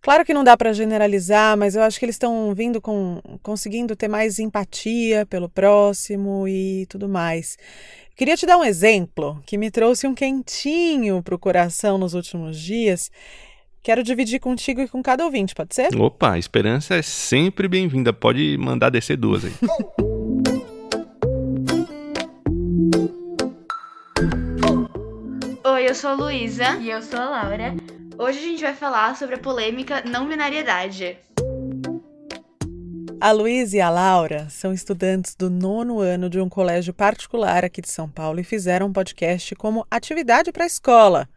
Claro 0.00 0.24
que 0.24 0.32
não 0.32 0.42
dá 0.42 0.56
para 0.56 0.72
generalizar, 0.72 1.56
mas 1.56 1.76
eu 1.76 1.82
acho 1.82 1.96
que 1.96 2.04
eles 2.04 2.16
estão 2.16 2.52
vindo 2.56 2.80
com 2.80 3.20
conseguindo 3.40 3.94
ter 3.94 4.08
mais 4.08 4.40
empatia 4.40 5.24
pelo 5.26 5.48
próximo 5.48 6.48
e 6.48 6.86
tudo 6.86 7.08
mais. 7.08 7.56
Queria 8.16 8.36
te 8.36 8.44
dar 8.44 8.58
um 8.58 8.64
exemplo 8.64 9.40
que 9.46 9.56
me 9.56 9.70
trouxe 9.70 10.08
um 10.08 10.14
quentinho 10.14 11.22
para 11.22 11.36
o 11.36 11.38
coração 11.38 11.98
nos 11.98 12.14
últimos 12.14 12.58
dias 12.58 13.12
Quero 13.84 14.04
dividir 14.04 14.38
contigo 14.38 14.80
e 14.80 14.86
com 14.86 15.02
cada 15.02 15.24
ouvinte, 15.24 15.56
pode 15.56 15.74
ser? 15.74 15.92
Opa, 15.96 16.34
a 16.34 16.38
esperança 16.38 16.94
é 16.94 17.02
sempre 17.02 17.66
bem-vinda. 17.66 18.12
Pode 18.12 18.56
mandar 18.56 18.90
descer 18.90 19.16
duas 19.16 19.44
aí. 19.44 19.52
Oi, 25.64 25.88
eu 25.88 25.94
sou 25.96 26.10
a 26.10 26.14
Luísa. 26.14 26.76
E 26.76 26.90
eu 26.90 27.02
sou 27.02 27.18
a 27.18 27.28
Laura. 27.28 27.74
Hoje 28.16 28.38
a 28.38 28.42
gente 28.42 28.62
vai 28.62 28.72
falar 28.72 29.16
sobre 29.16 29.34
a 29.34 29.38
polêmica 29.38 30.04
não 30.08 30.28
binariedade. 30.28 31.18
A 33.20 33.32
Luísa 33.32 33.78
e 33.78 33.80
a 33.80 33.90
Laura 33.90 34.46
são 34.48 34.72
estudantes 34.72 35.34
do 35.34 35.50
nono 35.50 35.98
ano 35.98 36.30
de 36.30 36.40
um 36.40 36.48
colégio 36.48 36.94
particular 36.94 37.64
aqui 37.64 37.80
de 37.80 37.90
São 37.90 38.08
Paulo 38.08 38.38
e 38.38 38.44
fizeram 38.44 38.86
um 38.86 38.92
podcast 38.92 39.56
como 39.56 39.84
atividade 39.90 40.52
para 40.52 40.62
a 40.62 40.68
escola. 40.68 41.28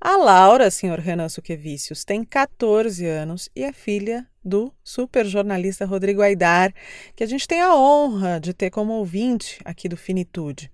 A 0.00 0.16
Laura, 0.16 0.70
senhor 0.70 0.98
Renan 0.98 1.28
Suquevicius, 1.28 2.04
tem 2.04 2.24
14 2.24 3.06
anos 3.06 3.48
e 3.54 3.62
é 3.62 3.72
filha 3.72 4.26
do 4.44 4.72
super 4.82 5.24
jornalista 5.24 5.84
Rodrigo 5.86 6.22
Aidar, 6.22 6.74
que 7.14 7.22
a 7.22 7.26
gente 7.26 7.46
tem 7.46 7.60
a 7.60 7.74
honra 7.74 8.40
de 8.40 8.52
ter 8.52 8.70
como 8.70 8.94
ouvinte 8.94 9.60
aqui 9.64 9.88
do 9.88 9.96
Finitude. 9.96 10.70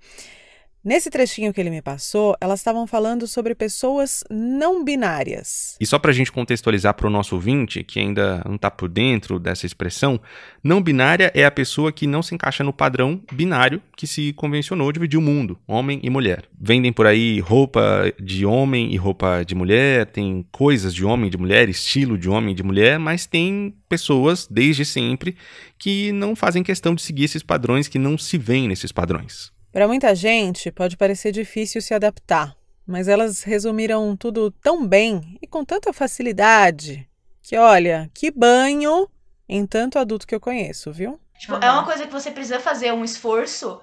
Nesse 0.84 1.10
trechinho 1.10 1.52
que 1.52 1.60
ele 1.60 1.70
me 1.70 1.82
passou, 1.82 2.36
elas 2.40 2.60
estavam 2.60 2.86
falando 2.86 3.26
sobre 3.26 3.52
pessoas 3.52 4.22
não 4.30 4.84
binárias. 4.84 5.76
E 5.80 5.84
só 5.84 5.98
para 5.98 6.12
a 6.12 6.14
gente 6.14 6.30
contextualizar 6.30 6.94
para 6.94 7.08
o 7.08 7.10
nosso 7.10 7.34
ouvinte, 7.34 7.82
que 7.82 7.98
ainda 7.98 8.42
não 8.46 8.54
está 8.54 8.70
por 8.70 8.88
dentro 8.88 9.40
dessa 9.40 9.66
expressão, 9.66 10.20
não 10.62 10.80
binária 10.80 11.32
é 11.34 11.44
a 11.44 11.50
pessoa 11.50 11.90
que 11.90 12.06
não 12.06 12.22
se 12.22 12.32
encaixa 12.32 12.62
no 12.62 12.72
padrão 12.72 13.20
binário 13.32 13.82
que 13.96 14.06
se 14.06 14.32
convencionou 14.34 14.92
dividir 14.92 15.18
o 15.18 15.22
mundo, 15.22 15.58
homem 15.66 15.98
e 16.00 16.08
mulher. 16.08 16.44
Vendem 16.58 16.92
por 16.92 17.06
aí 17.06 17.40
roupa 17.40 18.12
de 18.20 18.46
homem 18.46 18.92
e 18.92 18.96
roupa 18.96 19.42
de 19.44 19.56
mulher, 19.56 20.06
tem 20.06 20.46
coisas 20.52 20.94
de 20.94 21.04
homem 21.04 21.26
e 21.26 21.30
de 21.30 21.38
mulher, 21.38 21.68
estilo 21.68 22.16
de 22.16 22.30
homem 22.30 22.52
e 22.52 22.54
de 22.54 22.62
mulher, 22.62 23.00
mas 23.00 23.26
tem 23.26 23.74
pessoas, 23.88 24.46
desde 24.48 24.84
sempre, 24.84 25.36
que 25.76 26.12
não 26.12 26.36
fazem 26.36 26.62
questão 26.62 26.94
de 26.94 27.02
seguir 27.02 27.24
esses 27.24 27.42
padrões, 27.42 27.88
que 27.88 27.98
não 27.98 28.16
se 28.16 28.38
veem 28.38 28.68
nesses 28.68 28.92
padrões. 28.92 29.57
Para 29.72 29.86
muita 29.86 30.14
gente, 30.14 30.70
pode 30.70 30.96
parecer 30.96 31.32
difícil 31.32 31.82
se 31.82 31.92
adaptar, 31.92 32.56
mas 32.86 33.06
elas 33.06 33.42
resumiram 33.42 34.16
tudo 34.16 34.50
tão 34.50 34.86
bem 34.86 35.38
e 35.42 35.46
com 35.46 35.64
tanta 35.64 35.92
facilidade 35.92 37.06
que, 37.42 37.56
olha, 37.56 38.10
que 38.12 38.30
banho 38.30 39.08
em 39.48 39.66
tanto 39.66 39.98
adulto 39.98 40.26
que 40.26 40.34
eu 40.34 40.40
conheço, 40.40 40.92
viu? 40.92 41.18
Tipo, 41.38 41.54
uhum. 41.54 41.60
é 41.62 41.70
uma 41.70 41.84
coisa 41.84 42.06
que 42.06 42.12
você 42.12 42.30
precisa 42.30 42.60
fazer 42.60 42.92
um 42.92 43.04
esforço, 43.04 43.80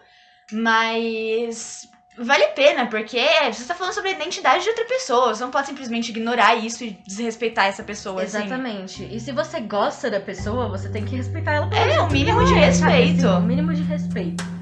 mas 0.52 1.88
vale 2.18 2.44
a 2.44 2.50
pena, 2.50 2.86
porque 2.88 3.20
você 3.20 3.62
está 3.62 3.74
falando 3.74 3.94
sobre 3.94 4.10
a 4.10 4.14
identidade 4.14 4.64
de 4.64 4.70
outra 4.70 4.86
pessoa. 4.86 5.34
Você 5.34 5.44
não 5.44 5.52
pode 5.52 5.68
simplesmente 5.68 6.10
ignorar 6.10 6.56
isso 6.56 6.84
e 6.84 6.92
desrespeitar 7.08 7.66
essa 7.66 7.84
pessoa. 7.84 8.24
Assim. 8.24 8.38
Exatamente. 8.38 9.04
Assim. 9.04 9.16
E 9.16 9.20
se 9.20 9.32
você 9.32 9.60
gosta 9.62 10.12
da 10.12 10.20
pessoa, 10.20 10.70
você 10.70 10.90
tem 10.90 11.04
que 11.04 11.16
respeitar 11.16 11.54
ela. 11.54 11.70
É, 11.76 12.00
o 12.00 12.10
mínimo 12.10 12.46
de 12.46 12.54
respeito. 12.54 13.28
o 13.28 13.42
mínimo 13.42 13.74
de 13.74 13.84
respeito. 13.84 14.55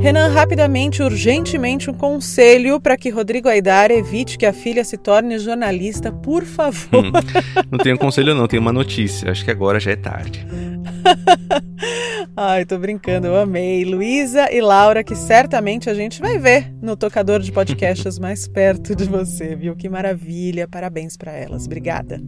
Renan, 0.00 0.28
rapidamente, 0.28 1.02
urgentemente, 1.02 1.90
um 1.90 1.94
conselho 1.94 2.80
para 2.80 2.96
que 2.96 3.10
Rodrigo 3.10 3.48
Aidar 3.48 3.90
evite 3.90 4.38
que 4.38 4.46
a 4.46 4.52
filha 4.52 4.82
se 4.82 4.96
torne 4.96 5.38
jornalista, 5.38 6.10
por 6.10 6.42
favor. 6.42 7.04
Hum, 7.04 7.12
não 7.70 7.78
tenho 7.78 7.98
conselho, 7.98 8.34
não, 8.34 8.48
tenho 8.48 8.62
uma 8.62 8.72
notícia. 8.72 9.30
Acho 9.30 9.44
que 9.44 9.50
agora 9.50 9.78
já 9.78 9.90
é 9.90 9.96
tarde. 9.96 10.46
Ai, 12.34 12.64
tô 12.64 12.78
brincando, 12.78 13.26
eu 13.26 13.36
amei. 13.36 13.84
Luísa 13.84 14.50
e 14.50 14.62
Laura, 14.62 15.04
que 15.04 15.14
certamente 15.14 15.90
a 15.90 15.94
gente 15.94 16.18
vai 16.18 16.38
ver 16.38 16.72
no 16.80 16.96
tocador 16.96 17.40
de 17.40 17.52
podcasts 17.52 18.16
mais 18.18 18.48
perto 18.48 18.96
de 18.96 19.04
você, 19.04 19.54
viu? 19.54 19.76
Que 19.76 19.90
maravilha, 19.90 20.66
parabéns 20.66 21.14
para 21.14 21.32
elas. 21.32 21.66
Obrigada. 21.66 22.18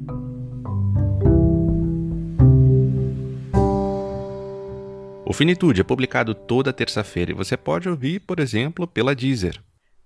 O 5.33 5.35
Finitude 5.35 5.81
é 5.81 5.85
publicado 5.85 6.35
toda 6.35 6.75
terça-feira 6.75 7.31
e 7.31 7.35
você 7.35 7.57
pode 7.57 7.89
ouvir, 7.89 8.21
por 8.21 8.39
exemplo, 8.39 8.87
pela 8.87 9.15
Deezer. 9.15 9.59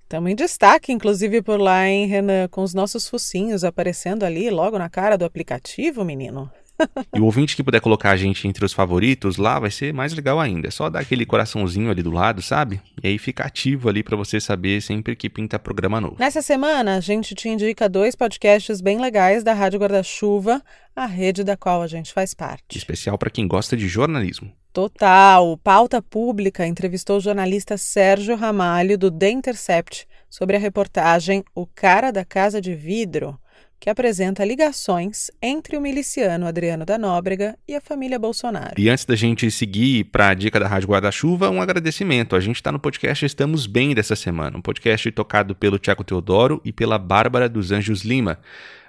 Estamos 0.04 0.30
em 0.30 0.36
destaque, 0.36 0.92
inclusive, 0.92 1.42
por 1.42 1.60
lá, 1.60 1.84
hein, 1.84 2.06
Renan? 2.06 2.46
Com 2.46 2.62
os 2.62 2.72
nossos 2.72 3.08
focinhos 3.08 3.64
aparecendo 3.64 4.22
ali 4.22 4.48
logo 4.50 4.78
na 4.78 4.88
cara 4.88 5.18
do 5.18 5.24
aplicativo, 5.24 6.04
menino. 6.04 6.48
e 7.12 7.18
o 7.18 7.24
ouvinte 7.24 7.56
que 7.56 7.64
puder 7.64 7.80
colocar 7.80 8.10
a 8.12 8.16
gente 8.16 8.46
entre 8.46 8.64
os 8.64 8.72
favoritos 8.72 9.36
lá 9.36 9.58
vai 9.58 9.72
ser 9.72 9.92
mais 9.92 10.12
legal 10.12 10.38
ainda. 10.38 10.68
É 10.68 10.70
só 10.70 10.88
dar 10.88 11.00
aquele 11.00 11.26
coraçãozinho 11.26 11.90
ali 11.90 12.04
do 12.04 12.12
lado, 12.12 12.40
sabe? 12.40 12.80
E 13.02 13.08
aí 13.08 13.18
fica 13.18 13.44
ativo 13.44 13.88
ali 13.88 14.04
para 14.04 14.16
você 14.16 14.40
saber 14.40 14.80
sempre 14.80 15.16
que 15.16 15.28
pinta 15.28 15.58
programa 15.58 16.00
novo. 16.00 16.14
Nessa 16.20 16.40
semana, 16.40 16.98
a 16.98 17.00
gente 17.00 17.34
te 17.34 17.48
indica 17.48 17.88
dois 17.88 18.14
podcasts 18.14 18.80
bem 18.80 19.00
legais 19.00 19.42
da 19.42 19.54
Rádio 19.54 19.80
Guarda-Chuva, 19.80 20.62
a 20.94 21.04
rede 21.04 21.42
da 21.42 21.56
qual 21.56 21.82
a 21.82 21.88
gente 21.88 22.12
faz 22.12 22.32
parte. 22.32 22.78
Especial 22.78 23.18
para 23.18 23.28
quem 23.28 23.48
gosta 23.48 23.76
de 23.76 23.88
jornalismo. 23.88 24.52
Total! 24.76 25.56
Pauta 25.64 26.02
Pública 26.02 26.66
entrevistou 26.66 27.16
o 27.16 27.20
jornalista 27.20 27.78
Sérgio 27.78 28.36
Ramalho, 28.36 28.98
do 28.98 29.10
The 29.10 29.30
Intercept, 29.30 30.06
sobre 30.28 30.54
a 30.54 30.58
reportagem 30.58 31.42
O 31.54 31.66
Cara 31.66 32.10
da 32.10 32.26
Casa 32.26 32.60
de 32.60 32.74
Vidro 32.74 33.40
que 33.80 33.88
apresenta 33.88 34.44
ligações 34.44 35.30
entre 35.40 35.78
o 35.78 35.80
miliciano 35.80 36.46
Adriano 36.46 36.84
da 36.84 36.98
Nóbrega 36.98 37.58
e 37.66 37.74
a 37.74 37.80
família 37.80 38.18
Bolsonaro. 38.18 38.74
E 38.76 38.90
antes 38.90 39.06
da 39.06 39.16
gente 39.16 39.50
seguir 39.50 40.04
para 40.04 40.28
a 40.28 40.34
dica 40.34 40.60
da 40.60 40.68
Rádio 40.68 40.88
Guarda-Chuva, 40.88 41.48
um 41.48 41.62
agradecimento. 41.62 42.36
A 42.36 42.40
gente 42.40 42.56
está 42.56 42.70
no 42.70 42.78
podcast 42.78 43.24
Estamos 43.24 43.66
Bem 43.66 43.94
dessa 43.94 44.16
semana, 44.16 44.58
um 44.58 44.62
podcast 44.62 45.10
tocado 45.10 45.54
pelo 45.54 45.78
Tiago 45.78 46.04
Teodoro 46.04 46.60
e 46.62 46.72
pela 46.72 46.98
Bárbara 46.98 47.48
dos 47.48 47.72
Anjos 47.72 48.02
Lima. 48.02 48.38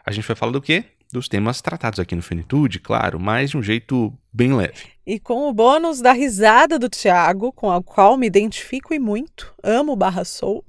A 0.06 0.12
gente 0.12 0.28
vai 0.28 0.36
falar 0.36 0.52
do 0.52 0.62
quê? 0.62 0.84
dos 1.12 1.30
temas 1.30 1.62
tratados 1.62 2.00
aqui 2.00 2.16
no 2.16 2.22
Finitude, 2.22 2.80
claro, 2.80 3.20
mas 3.20 3.52
de 3.52 3.58
um 3.58 3.64
jeito 3.64 4.14
bem 4.34 4.54
leve. 4.54 4.97
E 5.08 5.22
com 5.22 5.48
o 5.48 5.54
bônus 5.54 6.02
da 6.02 6.12
risada 6.12 6.78
do 6.78 6.90
Tiago, 6.90 7.54
com 7.54 7.72
a 7.72 7.82
qual 7.82 8.18
me 8.18 8.28
identifico 8.28 8.94
e 8.94 9.00
muito, 9.00 9.56
amo 9.64 9.96
barra 9.96 10.26
sou, 10.26 10.66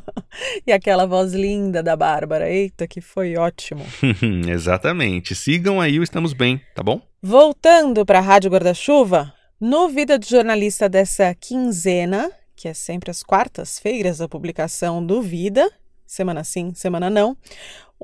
e 0.66 0.72
aquela 0.72 1.04
voz 1.04 1.34
linda 1.34 1.82
da 1.82 1.94
Bárbara, 1.94 2.48
eita, 2.50 2.88
que 2.88 3.02
foi 3.02 3.36
ótimo. 3.36 3.84
Exatamente, 4.48 5.34
sigam 5.34 5.82
aí 5.82 6.00
o 6.00 6.02
Estamos 6.02 6.32
Bem, 6.32 6.62
tá 6.74 6.82
bom? 6.82 7.02
Voltando 7.22 8.06
para 8.06 8.20
a 8.20 8.22
Rádio 8.22 8.50
Guarda-Chuva, 8.50 9.34
no 9.60 9.86
Vida 9.90 10.18
de 10.18 10.30
Jornalista 10.30 10.88
dessa 10.88 11.34
quinzena, 11.34 12.32
que 12.56 12.68
é 12.68 12.72
sempre 12.72 13.10
às 13.10 13.22
quartas-feiras 13.22 14.18
a 14.22 14.26
publicação 14.26 15.04
do 15.04 15.20
Vida, 15.20 15.70
semana 16.06 16.42
sim, 16.42 16.72
semana 16.74 17.10
não, 17.10 17.36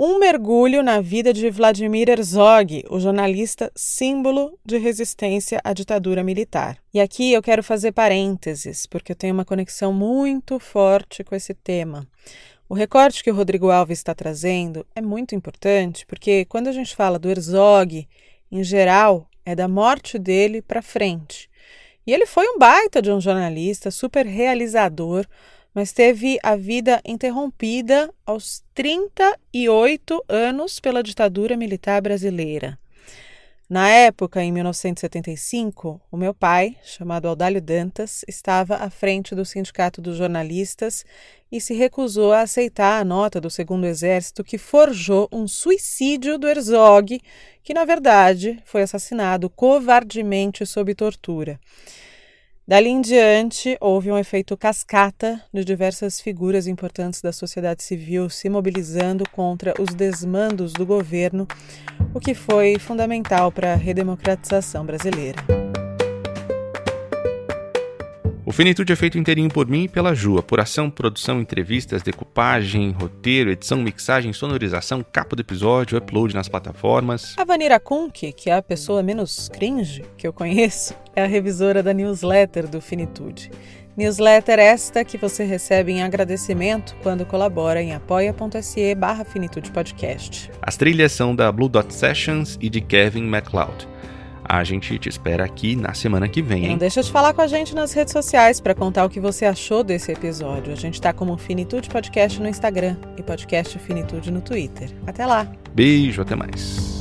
um 0.03 0.19
mergulho 0.19 0.83
na 0.83 1.03
vida 1.03 1.31
de 1.31 1.51
Vladimir 1.51 2.09
Herzog, 2.09 2.87
o 2.89 2.99
jornalista 2.99 3.71
símbolo 3.77 4.59
de 4.65 4.79
resistência 4.79 5.61
à 5.63 5.75
ditadura 5.75 6.25
militar. 6.25 6.79
E 6.95 6.99
aqui 6.99 7.35
eu 7.35 7.43
quero 7.43 7.63
fazer 7.63 7.93
parênteses, 7.93 8.87
porque 8.87 9.13
eu 9.13 9.17
tenho 9.17 9.35
uma 9.35 9.45
conexão 9.45 9.93
muito 9.93 10.59
forte 10.59 11.23
com 11.23 11.35
esse 11.35 11.53
tema. 11.53 12.09
O 12.67 12.73
recorte 12.73 13.23
que 13.23 13.31
o 13.31 13.35
Rodrigo 13.35 13.69
Alves 13.69 13.99
está 13.99 14.15
trazendo 14.15 14.87
é 14.97 15.03
muito 15.03 15.35
importante, 15.35 16.07
porque 16.07 16.47
quando 16.47 16.69
a 16.69 16.73
gente 16.73 16.97
fala 16.97 17.19
do 17.19 17.29
Herzog, 17.29 18.09
em 18.51 18.65
geral, 18.65 19.29
é 19.45 19.55
da 19.55 19.69
morte 19.69 20.19
dele 20.19 20.63
para 20.63 20.81
frente. 20.81 21.51
E 22.07 22.13
ele 22.15 22.25
foi 22.25 22.49
um 22.49 22.59
baita 22.59 23.03
de 23.03 23.13
um 23.13 23.21
jornalista, 23.21 23.91
super 23.91 24.25
realizador, 24.25 25.27
mas 25.75 25.93
teve 25.93 26.39
a 26.43 26.57
vida 26.57 27.01
interrompida 27.05 28.13
aos 28.27 28.63
38 28.75 30.25
anos 30.29 30.81
pela 30.81 31.03
ditadura 31.03 31.57
militar 31.57 32.01
brasileira. 32.03 32.79
Na 33.71 33.89
época, 33.89 34.43
em 34.43 34.51
1975, 34.51 36.01
o 36.11 36.17
meu 36.17 36.35
pai, 36.35 36.77
chamado 36.83 37.29
Aldalho 37.29 37.63
Dantas, 37.63 38.25
estava 38.27 38.75
à 38.75 38.91
frente 38.91 39.33
do 39.33 39.45
Sindicato 39.45 40.03
dos 40.03 40.17
Jornalistas 40.17 41.05
e 41.53 41.61
se 41.61 41.73
recusou 41.73 42.33
a 42.33 42.41
aceitar 42.41 43.01
a 43.01 43.05
nota 43.05 43.41
do 43.41 43.49
Segundo 43.49 43.87
Exército 43.87 44.43
que 44.43 44.59
forjou 44.59 45.29
um 45.31 45.47
suicídio 45.47 46.37
do 46.37 46.49
Herzog, 46.49 47.21
que 47.63 47.73
na 47.73 47.85
verdade 47.85 48.61
foi 48.65 48.83
assassinado 48.83 49.49
covardemente 49.49 50.67
sob 50.67 50.93
tortura. 50.93 51.61
Dali 52.71 52.89
em 52.89 53.01
diante, 53.01 53.77
houve 53.81 54.13
um 54.13 54.17
efeito 54.17 54.57
cascata 54.57 55.43
de 55.53 55.65
diversas 55.65 56.21
figuras 56.21 56.69
importantes 56.69 57.21
da 57.21 57.33
sociedade 57.33 57.83
civil 57.83 58.31
se 58.31 58.49
mobilizando 58.49 59.29
contra 59.33 59.75
os 59.77 59.93
desmandos 59.93 60.73
do 60.73 60.87
governo, 60.87 61.49
o 62.15 62.21
que 62.21 62.33
foi 62.33 62.79
fundamental 62.79 63.51
para 63.51 63.73
a 63.73 63.77
redemocratização 63.77 64.87
brasileira. 64.87 65.60
O 68.51 68.53
Finitude 68.53 68.93
é 68.93 68.97
feito 68.97 69.17
inteirinho 69.17 69.49
por 69.49 69.69
mim 69.69 69.85
e 69.85 69.89
pela 69.89 70.13
Ju. 70.13 70.37
Apuração, 70.37 70.91
produção, 70.91 71.41
entrevistas, 71.41 72.03
decupagem, 72.03 72.91
roteiro, 72.91 73.53
edição, 73.53 73.79
mixagem, 73.79 74.33
sonorização, 74.33 75.05
capa 75.05 75.37
do 75.37 75.43
episódio, 75.43 75.97
upload 75.97 76.35
nas 76.35 76.49
plataformas. 76.49 77.37
A 77.39 77.45
Vanira 77.45 77.79
Kunk, 77.79 78.33
que 78.33 78.51
é 78.51 78.57
a 78.57 78.61
pessoa 78.61 79.05
menos 79.05 79.49
cringe 79.49 80.03
que 80.19 80.27
eu 80.27 80.33
conheço, 80.33 80.97
é 81.15 81.23
a 81.23 81.29
revisora 81.29 81.81
da 81.81 81.95
newsletter 81.95 82.67
do 82.67 82.81
Finitude. 82.81 83.53
Newsletter 83.97 84.59
esta 84.59 85.05
que 85.05 85.17
você 85.17 85.45
recebe 85.45 85.93
em 85.93 86.03
agradecimento 86.03 86.97
quando 87.05 87.25
colabora 87.25 87.81
em 87.81 87.95
apoia.se 87.95 88.97
barra 88.97 89.25
Finitude 89.25 89.71
Podcast. 89.71 90.51
As 90.61 90.77
trilhas 90.77 91.13
são 91.13 91.37
da 91.37 91.53
Blue 91.53 91.69
Dot 91.69 91.95
Sessions 91.95 92.59
e 92.61 92.69
de 92.69 92.81
Kevin 92.81 93.27
MacLeod. 93.27 93.87
A 94.53 94.65
gente 94.65 94.99
te 94.99 95.09
espera 95.09 95.45
aqui 95.45 95.77
na 95.77 95.95
semana 95.95 96.29
que 96.29 96.43
vem, 96.43 96.65
hein? 96.65 96.71
Não 96.71 96.79
deixa 96.79 97.01
de 97.05 97.13
falar 97.13 97.33
com 97.33 97.41
a 97.41 97.47
gente 97.47 97.73
nas 97.73 97.93
redes 97.93 98.13
sociais 98.13 98.61
para 98.61 98.75
contar 98.75 99.05
o 99.05 99.09
que 99.09 99.21
você 99.21 99.45
achou 99.45 99.85
desse 99.85 100.11
episódio. 100.11 100.73
A 100.73 100.77
gente 100.77 100.95
está 100.95 101.13
como 101.13 101.39
Finitude 101.39 101.89
Podcast 101.89 102.41
no 102.41 102.49
Instagram 102.49 102.97
e 103.17 103.23
Podcast 103.23 103.79
Finitude 103.79 104.33
no 104.33 104.41
Twitter. 104.41 104.91
Até 105.07 105.25
lá. 105.25 105.47
Beijo, 105.73 106.23
até 106.23 106.35
mais. 106.35 107.00